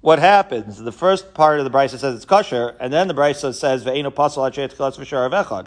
[0.00, 0.78] what happens?
[0.78, 4.12] The first part of the brisa says it's kosher, and then the brisa says ve'eno
[4.12, 5.66] v'shar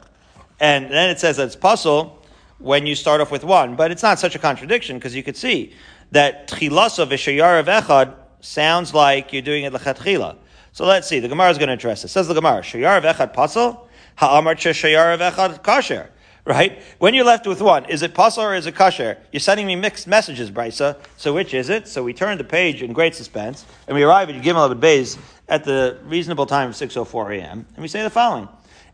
[0.60, 2.18] and then it says that it's pasul
[2.58, 3.76] when you start off with one.
[3.76, 5.74] But it's not such a contradiction because you could see
[6.12, 10.36] that tchilasa v'shayar echad sounds like you're doing it lechatchila.
[10.80, 11.20] So let's see.
[11.20, 12.14] The Gemara is going to address this.
[12.14, 16.08] Says the Gemara, shayar echad pasul ha'amar shayar echad kasher.
[16.46, 16.82] Right?
[17.00, 19.18] When you're left with one, is it pasul or is it kasher?
[19.34, 20.96] You're sending me mixed messages, Brisa.
[21.18, 21.90] So which is it?
[21.90, 25.18] So we turn the page in great suspense, and we arrive at Gimel Abed Beis
[25.50, 28.48] at the reasonable time of 6.04 a.m., and we say the following.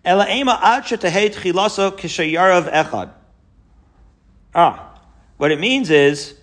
[0.03, 3.11] Ela ema ad chilaso kishayarav echad.
[4.55, 4.99] Ah,
[5.37, 6.33] what it means is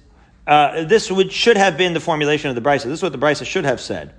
[0.46, 2.85] uh, this would should have been the formulation of the brisa.
[2.85, 4.14] This is what the brisa should have said.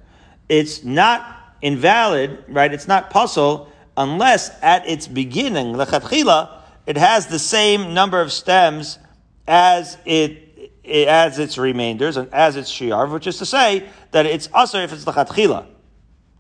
[0.49, 2.73] It's not invalid, right?
[2.73, 8.99] It's not pasul unless at its beginning lechatchila it has the same number of stems
[9.47, 14.49] as it, as its remainders and as its shiar, which is to say that it's
[14.53, 15.65] usher if it's lechatchila,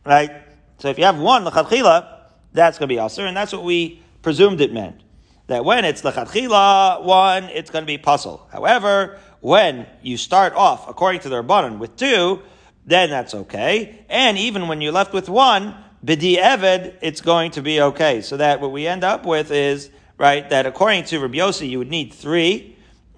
[0.05, 0.31] right?
[0.79, 2.09] So if you have one lechatchila,
[2.51, 4.99] that's going to be usher, and that's what we presumed it meant
[5.47, 8.47] that when it's lechatchila one, it's going to be pasul.
[8.51, 12.41] However, when you start off according to the rabbanon with two,
[12.85, 14.05] then that's okay.
[14.09, 18.21] And even when you're left with one, bidi eved, it's going to be okay.
[18.21, 21.79] So that what we end up with is right that according to Rabbi Yossi, you
[21.79, 22.75] would need three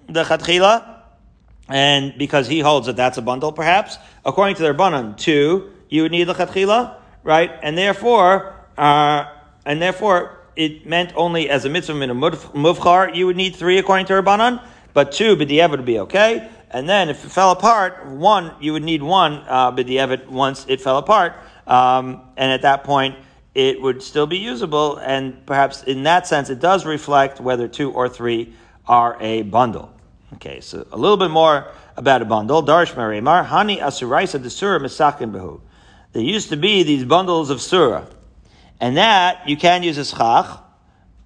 [0.08, 1.00] the chatchila,
[1.68, 6.02] and because he holds that that's a bundle, perhaps according to the rabbanon, two you
[6.02, 7.50] would need the chatchila, right?
[7.62, 9.24] And therefore, uh,
[9.64, 13.78] and therefore it meant only as a mitzvah in a muvchar, you would need three
[13.78, 14.62] according to Rabbanan,
[14.94, 16.48] but two b'di'evet would be okay.
[16.70, 20.80] And then if it fell apart, one, you would need one uh, b'di'evet once it
[20.80, 21.34] fell apart.
[21.66, 23.16] Um, and at that point,
[23.54, 24.96] it would still be usable.
[24.98, 28.54] And perhaps in that sense, it does reflect whether two or three
[28.86, 29.92] are a bundle.
[30.34, 32.62] Okay, so a little bit more about a bundle.
[32.62, 35.60] Marimar, Hani Asuraisa Desura Misakin Behu.
[36.12, 38.06] There used to be these bundles of surah.
[38.80, 40.60] And that you can use as chach.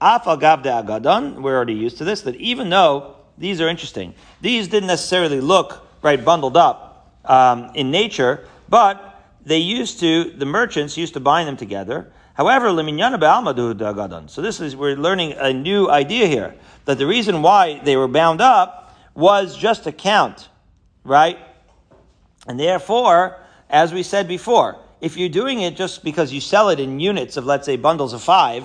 [0.00, 1.42] Afal agadon.
[1.42, 2.22] We're already used to this.
[2.22, 7.90] That even though these are interesting, these didn't necessarily look right bundled up um, in
[7.90, 10.30] nature, but they used to.
[10.30, 12.12] The merchants used to bind them together.
[12.34, 12.68] However.
[12.68, 18.08] So this is we're learning a new idea here that the reason why they were
[18.08, 20.48] bound up was just to count,
[21.04, 21.38] right?
[22.46, 26.80] And therefore, as we said before, if you're doing it just because you sell it
[26.80, 28.64] in units of, let's say, bundles of five,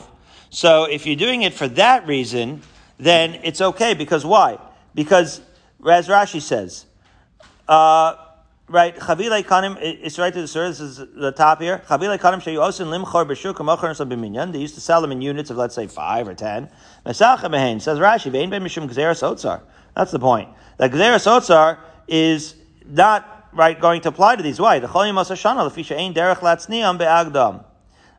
[0.50, 2.62] so if you're doing it for that reason,
[2.98, 3.94] then it's okay.
[3.94, 4.58] Because why?
[4.94, 5.42] Because,
[5.88, 6.86] as Rashi says,
[7.68, 8.16] uh,
[8.68, 11.82] right, Chavilei Kanim, it's right to the surah, this is the top here.
[11.88, 14.52] Chavilei Kanim Shayu Osin Limchor B'Shur Kamochar Binyan.
[14.52, 16.70] They used to sell them in units of, let's say, five or ten.
[17.06, 19.62] Mesacha Behain, says Rashi, Vein Ben Mishum Gzeras Otzar.
[19.96, 20.50] That's the point.
[20.78, 22.56] That Gzeras Otzar is
[22.88, 24.60] not right, going to apply to these.
[24.60, 24.80] Why?
[24.80, 27.64] The cholim asashana lefisha ein derech latzniam be'agdam.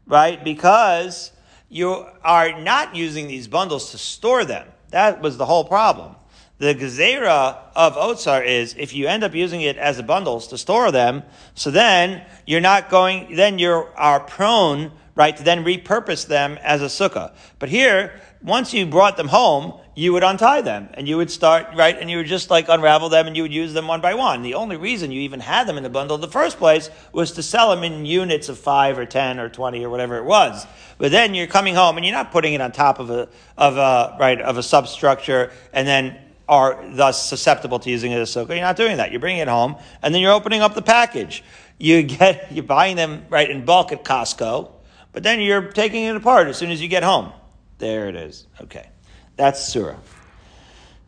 [0.07, 0.43] Right?
[0.43, 1.33] Because
[1.69, 4.67] you are not using these bundles to store them.
[4.91, 6.15] That was the whole problem.
[6.59, 10.59] The gezerah of Otsar is if you end up using it as a bundles to
[10.59, 11.23] store them,
[11.55, 16.81] so then you're not going, then you are prone, right, to then repurpose them as
[16.81, 17.33] a sukkah.
[17.59, 21.69] But here, once you brought them home, you would untie them and you would start,
[21.75, 24.15] right, and you would just like unravel them and you would use them one by
[24.15, 24.43] one.
[24.43, 27.33] The only reason you even had them in the bundle in the first place was
[27.33, 30.67] to sell them in units of five or ten or twenty or whatever it was.
[30.99, 33.79] But then you're coming home and you're not putting it on top of a, of
[33.79, 36.19] a, right, of a substructure and then
[36.49, 38.37] are thus susceptible to using it as.
[38.37, 39.11] You're not doing that.
[39.11, 41.43] You're bringing it home and then you're opening up the package.
[41.79, 44.73] You get, you're buying them, right, in bulk at Costco,
[45.13, 47.33] but then you're taking it apart as soon as you get home.
[47.79, 48.47] There it is.
[48.63, 48.89] Okay.
[49.37, 49.97] That's Surah.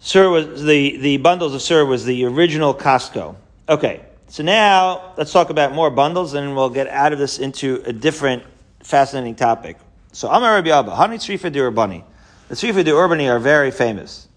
[0.01, 3.37] Surah was the, the bundles of Surah was the original Costco.
[3.69, 7.83] Okay, so now let's talk about more bundles and we'll get out of this into
[7.85, 8.45] a different
[8.83, 9.77] fascinating topic.
[10.13, 12.05] So Amar Rabbi Abba, Hani Tzrifa de Urbani.
[12.49, 14.29] The Tzrifa de Urbani are very famous.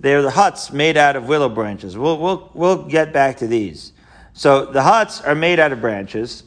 [0.00, 1.96] They're the huts made out of willow branches.
[1.96, 3.92] We'll, we'll, we'll get back to these.
[4.32, 6.42] So the huts are made out of branches.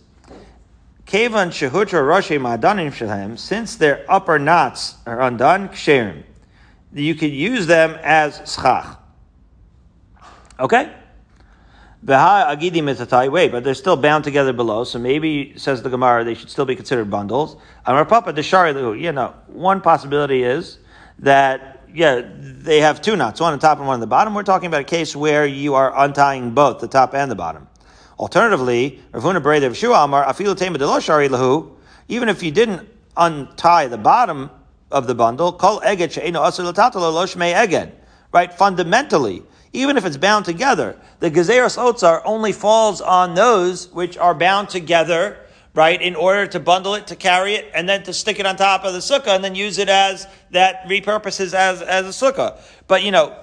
[1.08, 6.24] Kevan shehutra roshi ma'adanim shalhem, since their upper knots are undone, ksherim.
[6.94, 8.98] You could use them as schach.
[10.60, 10.92] Okay?
[12.06, 13.32] V'ha agidim mitatai.
[13.32, 16.66] Wait, but they're still bound together below, so maybe, says the Gemara, they should still
[16.66, 17.56] be considered bundles.
[17.86, 20.78] Amar papa deshari You know, one possibility is
[21.20, 24.34] that, yeah, they have two knots, one on top and one on the bottom.
[24.34, 27.70] We're talking about a case where you are untying both, the top and the bottom.
[28.20, 31.72] Alternatively, Rav Huna Shua Amar, Afilu Tema Deloshari Lahu,
[32.08, 34.50] even if you didn't untie the bottom
[34.92, 37.92] of the bundle, Kol Eged She'eno Asur Latatalo Loshmei Eged.
[38.34, 38.52] Right?
[38.52, 44.34] Fundamentally, even if it's bound together, the Gezeras Otzar only falls on those which are
[44.34, 45.38] bound together,
[45.74, 48.56] right, in order to bundle it, to carry it, and then to stick it on
[48.56, 52.60] top of the sukkah, and then use it as, that repurposes as, as a sukkah.
[52.88, 53.38] But, you know,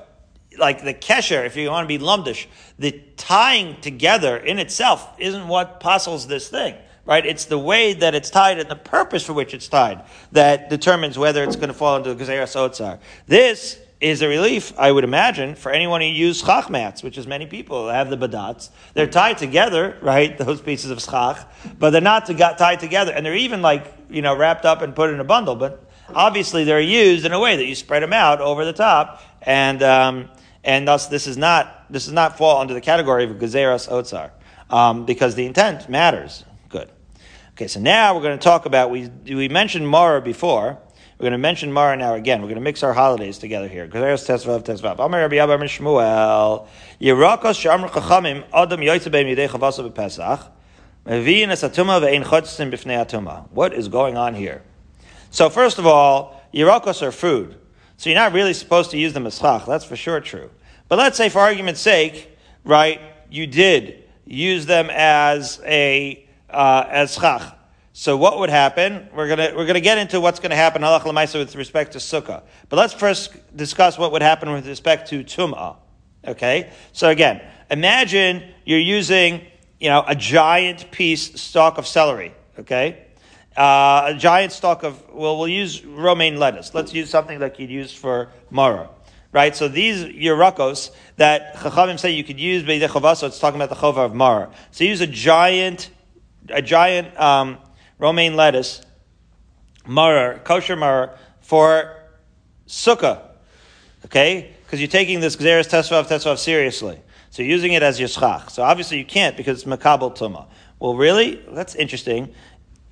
[0.58, 2.46] like the kesher, if you want to be lumdish,
[2.78, 7.24] the tying together in itself isn't what puzzles this thing, right?
[7.24, 11.18] It's the way that it's tied and the purpose for which it's tied that determines
[11.18, 12.98] whether it's going to fall into the Gezeras Otzar.
[13.26, 17.26] This is a relief, I would imagine, for anyone who uses schach mats, which is
[17.26, 18.68] many people have the badats.
[18.92, 20.36] They're tied together, right?
[20.44, 24.20] Those pieces of schach, but they're not to tied together, and they're even like you
[24.20, 25.56] know wrapped up and put in a bundle.
[25.56, 25.82] But
[26.14, 29.82] obviously, they're used in a way that you spread them out over the top, and
[29.82, 30.28] um,
[30.64, 34.30] and thus this is not this does not fall under the category of gezeras otzar
[34.74, 36.44] um, because the intent matters.
[36.68, 36.90] Good.
[37.52, 40.78] Okay, so now we're going to talk about we we mentioned Mara before.
[41.18, 42.40] We're going to mention Mara now again.
[42.40, 43.86] We're going to mix our holidays together here.
[43.86, 44.98] Gezeras tesvav tesvav.
[44.98, 45.68] Amar Rabbi Abba ben.
[45.68, 46.66] Yerakos
[47.00, 50.50] shamr chachamim adam yidei chavasa bepesach.
[53.50, 54.62] What is going on here?
[55.30, 57.56] So first of all, Yerakos are food.
[58.04, 59.64] So you're not really supposed to use them as chach.
[59.64, 60.50] That's for sure true.
[60.88, 67.16] But let's say, for argument's sake, right, you did use them as a uh, as
[67.16, 67.54] chach.
[67.94, 69.08] So what would happen?
[69.14, 72.42] We're gonna we're gonna get into what's gonna happen halach lemaisa with respect to sukkah.
[72.68, 75.76] But let's first discuss what would happen with respect to tumah.
[76.26, 76.72] Okay.
[76.92, 77.40] So again,
[77.70, 79.40] imagine you're using
[79.80, 82.34] you know a giant piece stalk of celery.
[82.58, 83.03] Okay.
[83.56, 86.74] Uh, a giant stalk of, well, we'll use romaine lettuce.
[86.74, 88.90] Let's use something like you'd use for mara.
[89.30, 89.54] Right?
[89.54, 94.04] So these yurakos that Chachamim say you could use so it's talking about the chova
[94.04, 94.50] of mara.
[94.70, 95.90] So use a giant,
[96.48, 97.58] a giant um,
[97.98, 98.82] romaine lettuce,
[99.86, 101.96] mara, kosher mara, for
[102.66, 103.22] sukkah.
[104.04, 104.52] Okay?
[104.64, 107.00] Because you're taking this Xeris Tesvav Tesvav seriously.
[107.30, 108.50] So you're using it as your schach.
[108.50, 110.46] So obviously you can't because it's makabel tuma.
[110.78, 111.42] Well, really?
[111.50, 112.34] That's interesting.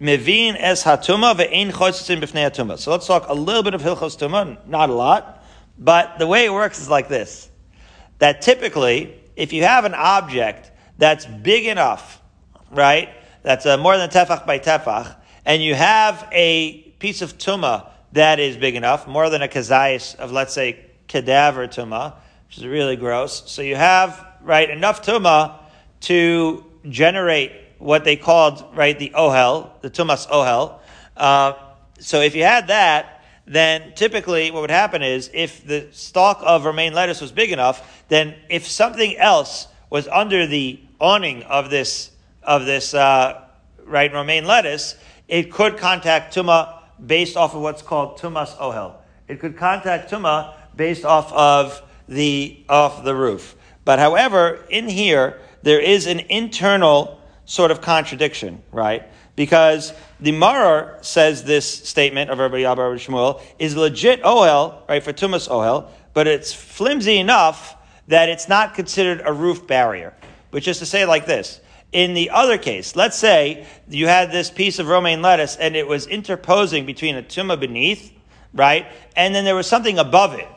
[0.03, 2.77] Mevin es hatuma ve'ein b'fnei hatuma.
[2.77, 5.45] So let's talk a little bit of hilchos tuma, not a lot,
[5.79, 7.49] but the way it works is like this:
[8.19, 12.21] that typically, if you have an object that's big enough,
[12.73, 13.11] right,
[13.45, 15.15] that's uh, more than tefach by tefach,
[15.47, 20.17] and you have a piece of tuma that is big enough, more than a kazayis
[20.17, 22.15] of let's say cadaver tuma,
[22.49, 23.49] which is really gross.
[23.49, 25.61] So you have right enough tuma
[26.01, 30.79] to generate what they called, right, the ohel, the tumas ohel.
[31.17, 31.55] Uh,
[31.99, 36.65] so if you had that, then typically what would happen is if the stalk of
[36.65, 42.13] romaine lettuce was big enough, then if something else was under the awning of this,
[42.45, 43.43] of this, uh,
[43.85, 48.95] right, romaine lettuce, it could contact tuma based off of what's called tumas ohel.
[49.27, 53.57] It could contact tuma based off of the, off the roof.
[53.85, 59.05] But however, in here, there is an internal sort of contradiction, right?
[59.35, 65.03] Because the Marar says this statement of Rabbi Yabba Rabbi Shmuel is legit ohel, right,
[65.03, 67.77] for Tumas ohel, but it's flimsy enough
[68.09, 70.15] that it's not considered a roof barrier.
[70.51, 71.61] Which is to say like this.
[71.93, 75.87] In the other case, let's say you had this piece of romaine lettuce and it
[75.87, 78.13] was interposing between a tumah beneath,
[78.55, 78.87] right?
[79.17, 80.49] And then there was something above it.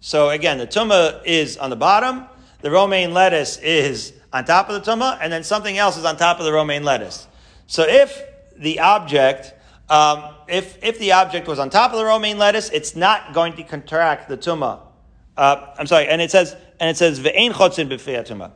[0.00, 2.26] So again, the tumah is on the bottom,
[2.60, 6.16] the romaine lettuce is on top of the tuma, and then something else is on
[6.16, 7.26] top of the romaine lettuce.
[7.66, 8.22] So if
[8.56, 9.54] the object,
[9.88, 13.54] um, if, if the object was on top of the romaine lettuce, it's not going
[13.54, 14.80] to contract the tuma.
[15.36, 18.52] Uh, I'm sorry, and it says, and it says, ve'ein chotzin tumah.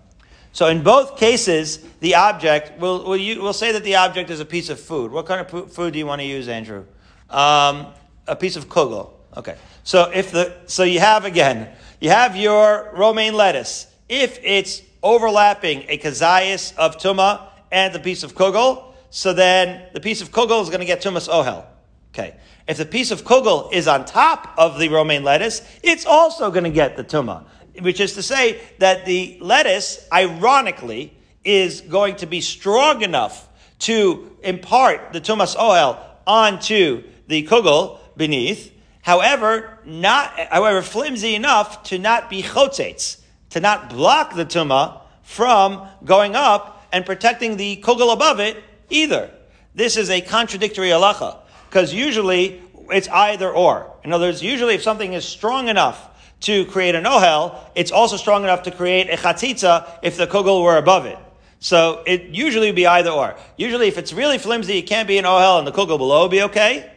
[0.52, 4.44] So in both cases, the object, we'll, we'll, we'll, say that the object is a
[4.44, 5.10] piece of food.
[5.10, 6.84] What kind of food do you want to use, Andrew?
[7.28, 7.88] Um,
[8.26, 9.10] a piece of kugel.
[9.36, 9.56] Okay.
[9.82, 11.70] So if the, so you have again,
[12.00, 13.86] you have your romaine lettuce.
[14.08, 20.00] If it's overlapping a kazayas of tuma and the piece of kugel, so then the
[20.00, 21.66] piece of kugel is going to get tumas ohel.
[22.12, 22.34] Okay.
[22.66, 26.64] If the piece of kugel is on top of the romaine lettuce, it's also going
[26.64, 27.44] to get the tuma,
[27.80, 33.48] which is to say that the lettuce, ironically, is going to be strong enough
[33.80, 38.72] to impart the tumas ohel onto the kugel beneath.
[39.02, 43.20] However, not, however, flimsy enough to not be chotzetz,
[43.54, 49.30] to not block the tuma from going up and protecting the kugel above it either.
[49.76, 51.38] This is a contradictory halacha
[51.70, 53.92] because usually it's either or.
[54.02, 58.16] In other words, usually if something is strong enough to create an ohel, it's also
[58.16, 61.18] strong enough to create a chatzitza if the kugel were above it.
[61.60, 63.36] So it usually would be either or.
[63.56, 66.32] Usually if it's really flimsy, it can't be an ohel and the kugel below would
[66.32, 66.90] be okay,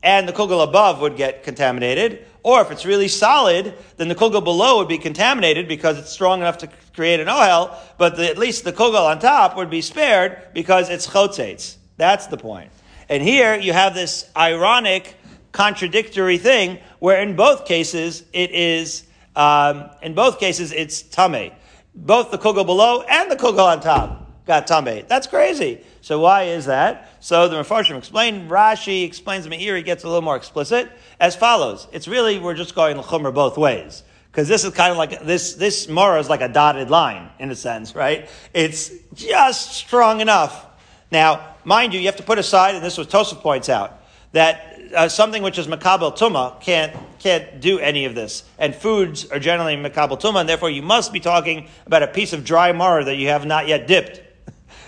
[0.00, 2.24] and the kugel above would get contaminated.
[2.44, 6.40] Or if it's really solid, then the kugel below would be contaminated because it's strong
[6.40, 9.80] enough to create an ohel, but the, at least the kugel on top would be
[9.80, 11.76] spared because it's chotzetz.
[11.96, 12.70] That's the point.
[13.08, 15.16] And here you have this ironic,
[15.52, 21.52] contradictory thing where in both cases it is, um, in both cases it's tame.
[21.94, 25.06] Both the kugel below and the kugel on top got tame.
[25.08, 25.80] That's crazy.
[26.04, 27.08] So why is that?
[27.20, 28.46] So the Mefarshim explain.
[28.50, 29.74] Rashi explains it here.
[29.74, 31.88] He gets a little more explicit as follows.
[31.92, 35.54] It's really we're just going l'chumra both ways because this is kind of like this.
[35.54, 38.28] This mara is like a dotted line in a sense, right?
[38.52, 40.66] It's just strong enough.
[41.10, 44.02] Now, mind you, you have to put aside, and this is what Tosaf points out,
[44.32, 49.24] that uh, something which is makabel tuma can't can't do any of this, and foods
[49.30, 52.72] are generally makabel tuma, and therefore you must be talking about a piece of dry
[52.72, 54.20] mara that you have not yet dipped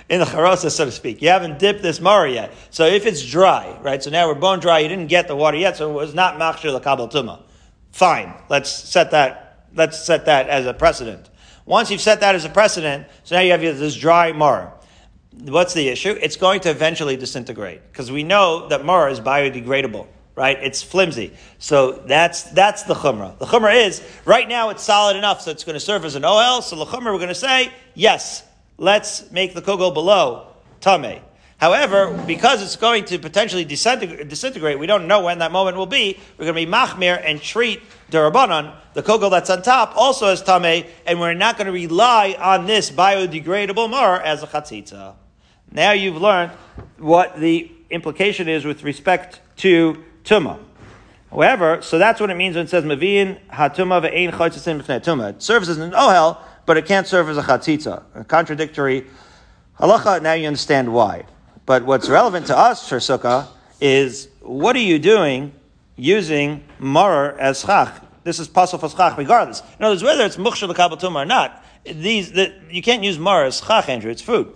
[0.09, 1.21] in the charosa, so to speak.
[1.21, 2.53] You haven't dipped this mara yet.
[2.71, 4.03] So if it's dry, right?
[4.03, 4.81] So now we're bone dry.
[4.81, 7.43] You didn't get the water yet, so it was not machshir lakabel tuma.
[7.93, 8.35] Fine.
[8.49, 9.69] Let's set that.
[9.75, 11.29] Let's set that as a precedent.
[11.67, 14.73] Once you've set that as a precedent, so now you have this dry mara.
[15.43, 16.17] What's the issue?
[16.23, 20.59] It's going to eventually disintegrate because we know that mara is biodegradable right?
[20.63, 21.33] It's flimsy.
[21.59, 23.39] So that's, that's the chumrah.
[23.39, 26.23] The chumrah is, right now it's solid enough, so it's going to serve as an
[26.23, 26.63] ohel.
[26.63, 28.45] So the chumrah, we're going to say, yes,
[28.79, 30.49] let's make the kugel below
[30.81, 31.20] tame.
[31.59, 36.18] However, because it's going to potentially disintegrate, we don't know when that moment will be.
[36.37, 40.43] We're going to be machmir and treat derabanan, the kugel that's on top, also as
[40.43, 45.14] tame, and we're not going to rely on this biodegradable mar as a chatzitza.
[45.72, 46.53] Now you've learned
[46.99, 50.59] what the implication is with respect to tuma.
[51.31, 55.31] However, so that's what it means when it says mavin hatuma ve'ein chaytzitzin b'fnei tuma.
[55.31, 58.03] It serves as an ohel, but it can't serve as a chatzitza.
[58.14, 59.07] A contradictory
[59.81, 60.21] halacha.
[60.21, 61.25] Now you understand why.
[61.64, 63.47] But what's relevant to us for sukkah
[63.81, 65.53] is what are you doing
[65.97, 68.03] using marar as schach?
[68.25, 69.62] This is pasul for schach regardless.
[69.79, 73.19] In other words, whether it's mukshal l'kabel tuma or not, these the, you can't use
[73.19, 74.11] marar as schach, Andrew.
[74.11, 74.53] It's food.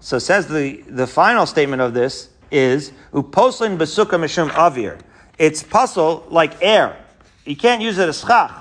[0.00, 5.00] So says the the final statement of this is uposlin besukkah mishum avir.
[5.38, 6.96] It's puzzle like air.
[7.44, 8.52] You can't use it as schach.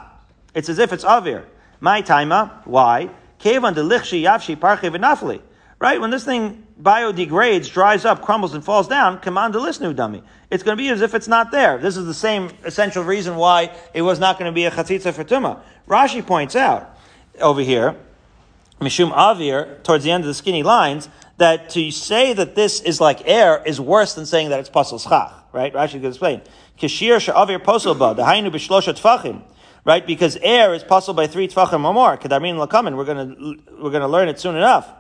[0.54, 1.46] It's as if it's avir.
[1.86, 2.50] My timer.
[2.64, 3.12] Why?
[3.38, 5.40] Cave Kevan delichshi yavshi parche v'nafli.
[5.78, 6.02] Right?
[6.02, 10.24] When this thing biodegrades, dries up, crumbles, and falls down, command the listener dummy.
[10.50, 11.78] It's going to be as if it's not there.
[11.78, 15.14] This is the same essential reason why it was not going to be a chatzitza
[15.14, 15.60] for tuma.
[15.88, 16.98] Rashi points out
[17.40, 17.96] over here,
[18.82, 21.08] Mishum Avir, towards the end of the skinny lines,
[21.38, 24.98] that to say that this is like air is worse than saying that it's pasul
[24.98, 25.72] schach, right?
[25.72, 26.42] Rashi could explain.
[26.80, 29.44] Kishir she'avir pasul ba, dahainu b'shlosha tfachim,
[29.86, 30.06] right?
[30.06, 32.18] Because air is pasul by three tfachim or more.
[32.18, 33.36] Kedarmin lakamin, we're gonna,
[33.82, 34.92] we're gonna learn it soon enough.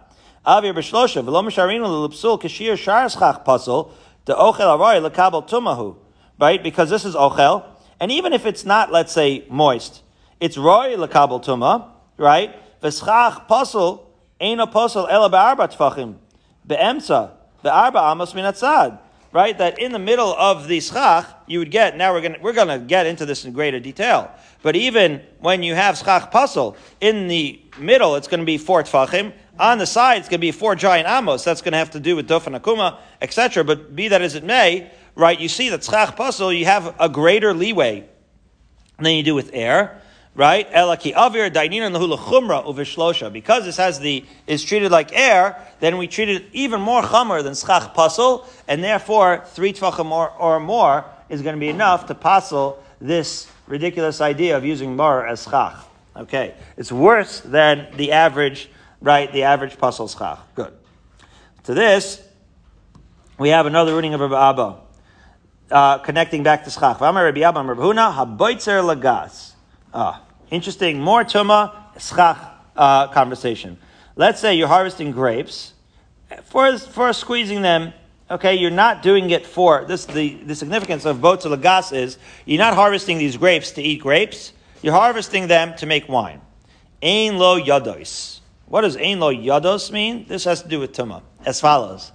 [0.45, 3.91] Avir b'shlosha, v'lo misharinu l'psul kishir shar schach pasul,
[4.25, 5.97] the ochel aroy lekabel tumahu,
[6.39, 6.63] right?
[6.63, 7.65] Because this is ochel,
[7.99, 10.03] and even if it's not, let's say, moist,
[10.39, 12.55] it's roy lekabel tuma, right?
[12.81, 14.05] V'schach pasul,
[14.39, 16.15] ain't a pasul ela ba'arba tfachim
[16.67, 17.31] be'emsa,
[17.63, 18.99] be'arba amos minatzad.
[19.35, 19.57] Right?
[19.57, 22.79] That in the middle of the schach, you would get, now we're going we're gonna
[22.79, 24.31] get into this in greater detail.
[24.61, 28.81] But even when you have schach pasul, in the middle, it's going to be four
[28.83, 29.33] tfachim.
[29.59, 31.43] On the side, it's going to be four giant amos.
[31.43, 33.65] That's going to have to do with dofen akuma, etc.
[33.65, 37.09] But be that as it may, right, you see that schach pasul, you have a
[37.09, 38.07] greater leeway
[38.99, 40.01] than you do with air
[40.35, 40.69] right?
[40.71, 43.31] Elaki avir dainina lahula chumra uvishlosha.
[43.31, 47.41] Because this has the is treated like air, then we treat it even more chumra
[47.41, 52.05] than schach pasul, and therefore three tvachim or, or more is going to be enough
[52.07, 55.77] to pasul this ridiculous idea of using mar as schach.
[56.15, 58.69] Okay, it's worse than the average,
[59.01, 59.31] right?
[59.31, 60.39] The average pasul schach.
[60.53, 60.73] Good.
[61.63, 62.21] To this,
[63.37, 64.75] we have another reading of Rabbi Abba.
[65.71, 67.01] Uh, connecting back to schach.
[67.01, 69.54] Rabbi Abba, Rabbi Huna, haboitzer lagas.
[69.95, 70.21] Ah,
[70.51, 72.37] Interesting, more tuma, schach
[72.75, 73.77] uh, conversation.
[74.15, 75.73] Let's say you're harvesting grapes.
[76.43, 77.93] For, for squeezing them
[78.29, 80.05] Okay, you're not doing it for this.
[80.05, 84.51] The, the significance of botzer lagas is you're not harvesting these grapes to eat grapes.
[84.81, 86.41] You're harvesting them to make wine.
[87.03, 88.39] Ein lo yados.
[88.65, 90.25] What does ein lo yados mean?
[90.27, 91.21] This has to do with tuma.
[91.45, 92.11] As follows: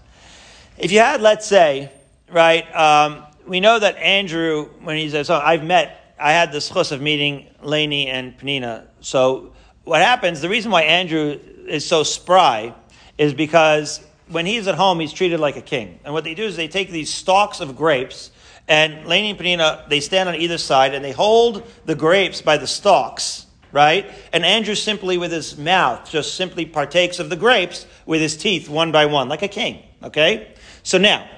[0.78, 1.92] If you had, let's say,
[2.28, 6.58] right, um, we know that Andrew, when he says, "So I've met, I had the
[6.58, 9.52] schus of meeting Laney and Penina." So
[9.84, 10.40] what happens?
[10.40, 12.74] The reason why Andrew is so spry
[13.16, 15.98] is because when he's at home, he's treated like a king.
[16.04, 18.30] And what they do is they take these stalks of grapes,
[18.68, 22.56] and Laney and Penina, they stand on either side, and they hold the grapes by
[22.56, 24.08] the stalks, right?
[24.32, 28.68] And Andrew simply, with his mouth, just simply partakes of the grapes with his teeth
[28.68, 30.54] one by one, like a king, okay?
[30.84, 31.28] So now,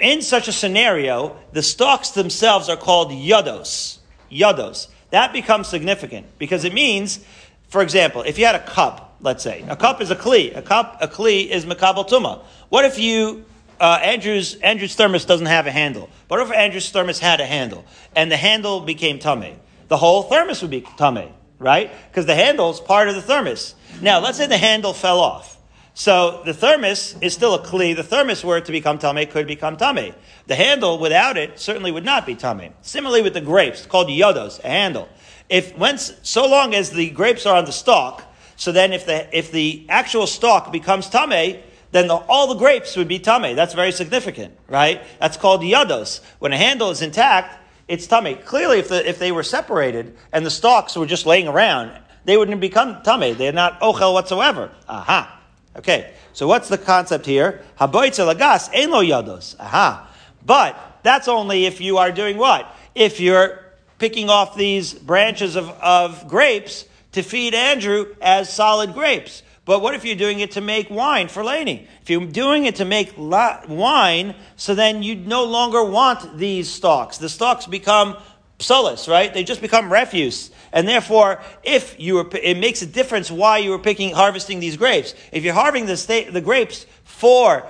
[0.00, 3.98] in such a scenario, the stalks themselves are called yados.
[4.30, 4.88] Yados.
[5.10, 7.24] That becomes significant because it means,
[7.68, 9.64] for example, if you had a cup, let's say.
[9.68, 10.56] A cup is a kli.
[10.56, 12.42] A cup, a kli is makabel tuma.
[12.70, 13.44] What if you,
[13.78, 16.08] uh, Andrew's, Andrew's thermos doesn't have a handle?
[16.28, 17.84] What if Andrew's thermos had a handle
[18.16, 19.56] and the handle became tame?
[19.88, 21.90] The whole thermos would be tame, right?
[22.10, 23.74] Because the handle is part of the thermos.
[24.00, 25.58] Now, let's say the handle fell off.
[25.94, 27.94] So the thermos is still a kli.
[27.94, 30.14] The thermos were to become tame could become tame.
[30.46, 32.72] The handle without it certainly would not be tame.
[32.80, 35.08] Similarly with the grapes, called yodos, a handle.
[35.50, 38.24] If once, so long as the grapes are on the stalk,
[38.56, 42.96] so then if the, if the actual stalk becomes tame, then the, all the grapes
[42.96, 43.54] would be tame.
[43.54, 45.02] That's very significant, right?
[45.20, 46.20] That's called yodos.
[46.38, 48.38] When a handle is intact, it's tame.
[48.38, 51.92] Clearly, if, the, if they were separated and the stalks were just laying around,
[52.24, 53.36] they wouldn't become tame.
[53.36, 54.70] They're not ochel whatsoever.
[54.88, 55.40] Aha.
[55.76, 56.12] Okay.
[56.32, 57.62] So what's the concept here?
[57.80, 59.58] Haboitza lagas lo yados.
[59.58, 60.08] Aha.
[60.44, 62.66] But that's only if you are doing what?
[62.94, 63.60] If you're
[63.98, 69.42] picking off these branches of, of grapes to feed Andrew as solid grapes.
[69.64, 71.86] But what if you're doing it to make wine for Laney?
[72.02, 77.18] If you're doing it to make wine, so then you no longer want these stalks.
[77.18, 78.16] The stalks become
[78.58, 79.32] psolis, right?
[79.32, 80.50] They just become refuse.
[80.72, 84.76] And therefore, if you were, it makes a difference why you were picking, harvesting these
[84.76, 85.14] grapes.
[85.30, 87.66] If you're harvesting the, sta- the grapes for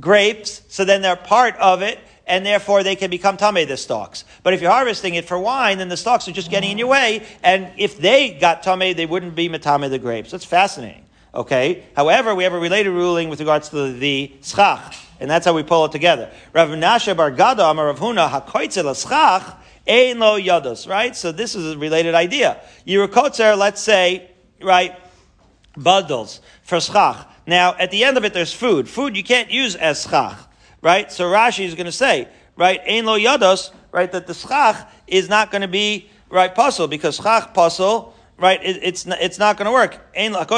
[0.00, 4.24] grapes, so then they're part of it, and therefore they can become tame, the stalks.
[4.42, 6.88] But if you're harvesting it for wine, then the stalks are just getting in your
[6.88, 10.30] way, and if they got tame, they wouldn't be matame the grapes.
[10.30, 11.04] That's fascinating.
[11.34, 11.84] Okay?
[11.94, 15.62] However, we have a related ruling with regards to the, schach, and that's how we
[15.62, 16.30] pull it together.
[16.52, 19.56] Rav Menashe Bar Gada Amar Rav Huna HaKoitzel Schach
[19.88, 21.16] Ein Lo Yados, right?
[21.16, 22.60] So this is a related idea.
[22.86, 24.30] Yerukotzer, let's say,
[24.60, 24.94] right,
[25.76, 27.26] bundles for schach.
[27.46, 28.88] Now, at the end of it, there's food.
[28.88, 30.48] Food you can't use as schach
[30.80, 31.10] right?
[31.10, 35.28] So Rashi is going to say, right, ein lo yados, right, that the schach is
[35.28, 39.66] not going to be, right, puzzle, because schach puzzle, right, it, it's, it's not going
[39.66, 39.98] to work.
[40.14, 40.48] In that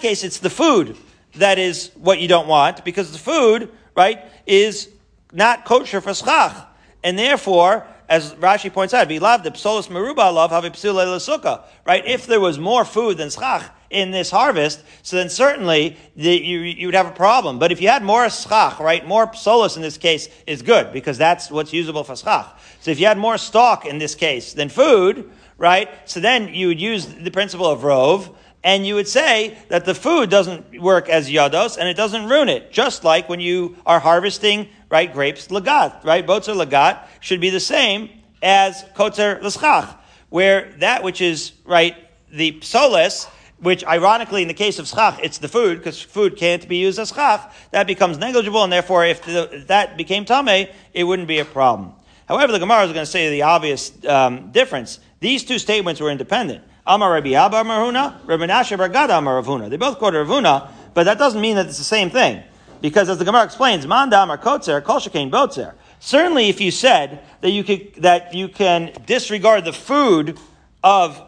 [0.00, 0.96] case, it's the food
[1.34, 4.88] that is what you don't want, because the food, right, is
[5.32, 6.66] not kosher for schach.
[7.02, 12.06] And therefore, as Rashi points out, the psolos meruba love have a right?
[12.06, 16.60] If there was more food than schach, in this harvest, so then certainly the, you,
[16.60, 17.58] you would have a problem.
[17.58, 21.18] But if you had more schach, right, more psolos in this case is good because
[21.18, 22.58] that's what's usable for schach.
[22.80, 26.68] So if you had more stock in this case than food, right, so then you
[26.68, 28.36] would use the principle of rove,
[28.66, 32.48] and you would say that the food doesn't work as yados and it doesn't ruin
[32.48, 32.72] it.
[32.72, 37.60] Just like when you are harvesting, right, grapes lagat, right, botzer lagat should be the
[37.60, 38.10] same
[38.42, 39.96] as kotzer l'schach,
[40.30, 41.94] where that which is, right,
[42.32, 43.28] the psolis,
[43.60, 46.98] which ironically in the case of schach, it's the food, because food can't be used
[46.98, 51.38] as schach, that becomes negligible, and therefore if, the, that became tame, it wouldn't be
[51.38, 51.92] a problem.
[52.26, 54.98] However, the Gemara is going to say the obvious um, difference.
[55.20, 56.64] These two statements were independent.
[56.86, 59.70] Amar Rabbi Abba Marhuna, Rabbi Nasha Bargada Amar Rav Huna.
[59.70, 62.42] They both quote Rav Huna, but that doesn't mean that it's the same thing.
[62.80, 65.74] Because as the Gemara explains, Mandam Amar Kotzer, Kol Shekain Botzer.
[65.98, 70.38] Certainly if you said that you, could, that you can disregard the food
[70.84, 71.22] of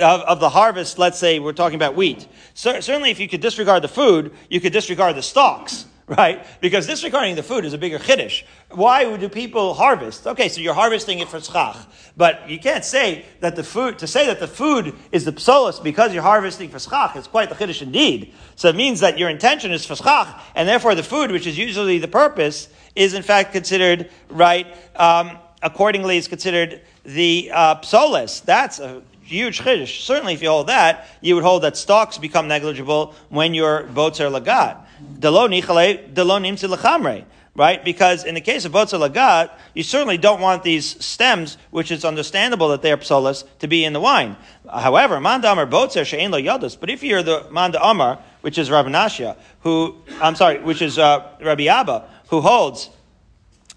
[0.00, 2.28] of, of, the harvest, let's say we're talking about wheat.
[2.54, 5.86] So, certainly, if you could disregard the food, you could disregard the stalks,
[6.16, 6.46] right?
[6.62, 8.44] Because disregarding the food is a bigger chiddush.
[8.70, 10.26] Why do people harvest?
[10.26, 11.76] Okay, so you're harvesting it for schach,
[12.16, 15.82] but you can't say that the food to say that the food is the psolos
[15.82, 18.32] because you're harvesting for schach is quite the chiddush indeed.
[18.56, 21.58] So it means that your intention is for schach, and therefore the food, which is
[21.58, 24.66] usually the purpose, is in fact considered right.
[24.96, 28.42] Um, accordingly, is considered the uh, psolos.
[28.44, 30.00] That's a huge chiddush.
[30.00, 34.20] Certainly, if you hold that, you would hold that stocks become negligible when your boats
[34.20, 34.86] are lagat.
[37.54, 37.84] Right?
[37.84, 42.04] Because in the case of boats lagat, you certainly don't want these stems, which is
[42.04, 44.36] understandable that they're psolas, to be in the wine.
[44.72, 46.78] However, manda amar botzer she'en lo yadus.
[46.78, 51.00] But if you're the manda amar, which is Rabbi Nashia, who, I'm sorry, which is
[51.00, 52.90] uh, Rabbi Abba, who holds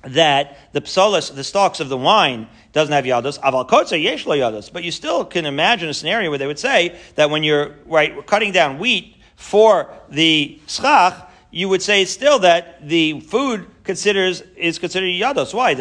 [0.04, 3.40] that the psolis, the stalks of the wine, doesn't have yados.
[3.40, 4.72] Aval kotzer yesh lo yados.
[4.72, 8.26] But you still can imagine a scenario where they would say that when you're right
[8.26, 14.78] cutting down wheat for the schach, you would say still that the food considers is
[14.78, 15.54] considered yados.
[15.54, 15.74] Why?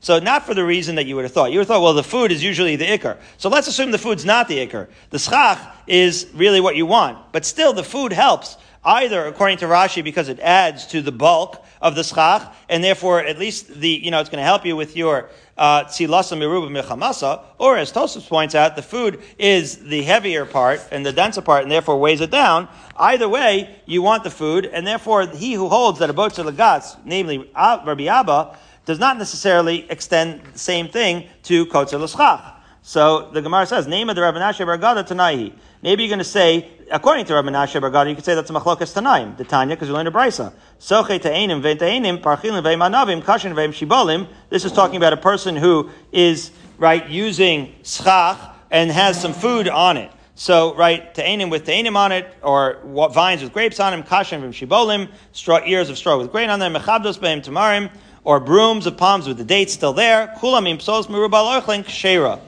[0.00, 1.50] So not for the reason that you would have thought.
[1.50, 3.16] You would have thought, well, the food is usually the ikr.
[3.38, 4.88] So let's assume the food's not the ikr.
[5.10, 7.32] The schach is really what you want.
[7.32, 11.64] But still, the food helps either according to Rashi because it adds to the bulk
[11.80, 14.76] of the schach, and therefore at least the you know it's going to help you
[14.76, 20.44] with your tzilasa miruba mechamasa, or as Tosfos points out, the food is the heavier
[20.44, 22.68] part and the denser part, and therefore weighs it down.
[22.96, 26.96] Either way, you want the food, and therefore he who holds that a boat lagatz,
[27.04, 32.52] namely Rabbi Abba, does not necessarily extend the same thing to kotzer l'schach.
[32.82, 35.52] So the Gemara says, name of the Rabbi Nashe Bargada Tanaihi.
[35.82, 38.52] Maybe you're going to say, according to Rabbi Nashe Bargada, you could say that's a
[38.52, 40.52] machlokas Tanaim, the Tanya, because we learned a brisa.
[40.78, 44.28] Soche ta'enim ve'ta'enim parchilim ve'manavim kashin ve'im shibolim.
[44.50, 48.38] This is talking about a person who is, right, using schach
[48.70, 50.10] and has some food on it.
[50.34, 52.80] So, right, ta'enim with ta'enim on it, or
[53.12, 56.58] vines with grapes on them, kashin ve'im shibolim, straw, ears of straw with grain on
[56.58, 57.90] them, mechabdos be'im tamarim,
[58.24, 62.40] or brooms of palms with the dates still there, kulamim psos merubal orchlin kshera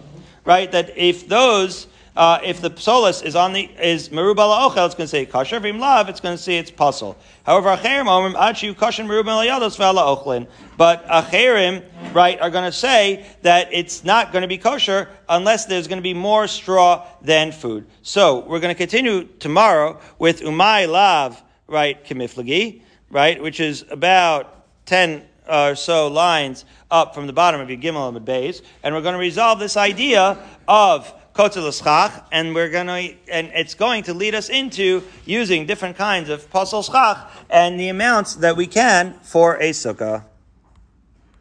[0.49, 0.72] right?
[0.72, 1.86] That if those,
[2.18, 5.62] uh, if the psolis is on the is merubala ochel, it's going to say kasher.
[5.62, 7.16] Vim lav, it's going to say it's puzzle.
[7.46, 10.48] However, acherim omrim achu kasher merubala yados ochlin.
[10.76, 15.66] But acherim, right, are going to say that it's not going to be kosher unless
[15.66, 17.86] there's going to be more straw than food.
[18.02, 24.66] So we're going to continue tomorrow with umay lav, right, kimiflagi, right, which is about
[24.86, 29.02] ten or so lines up from the bottom of your Gimel and Beis, and we're
[29.02, 34.12] going to resolve this idea of Kotzel and we're going to, and it's going to
[34.12, 39.14] lead us into using different kinds of Pasal Schach and the amounts that we can
[39.22, 40.24] for a Sukkah.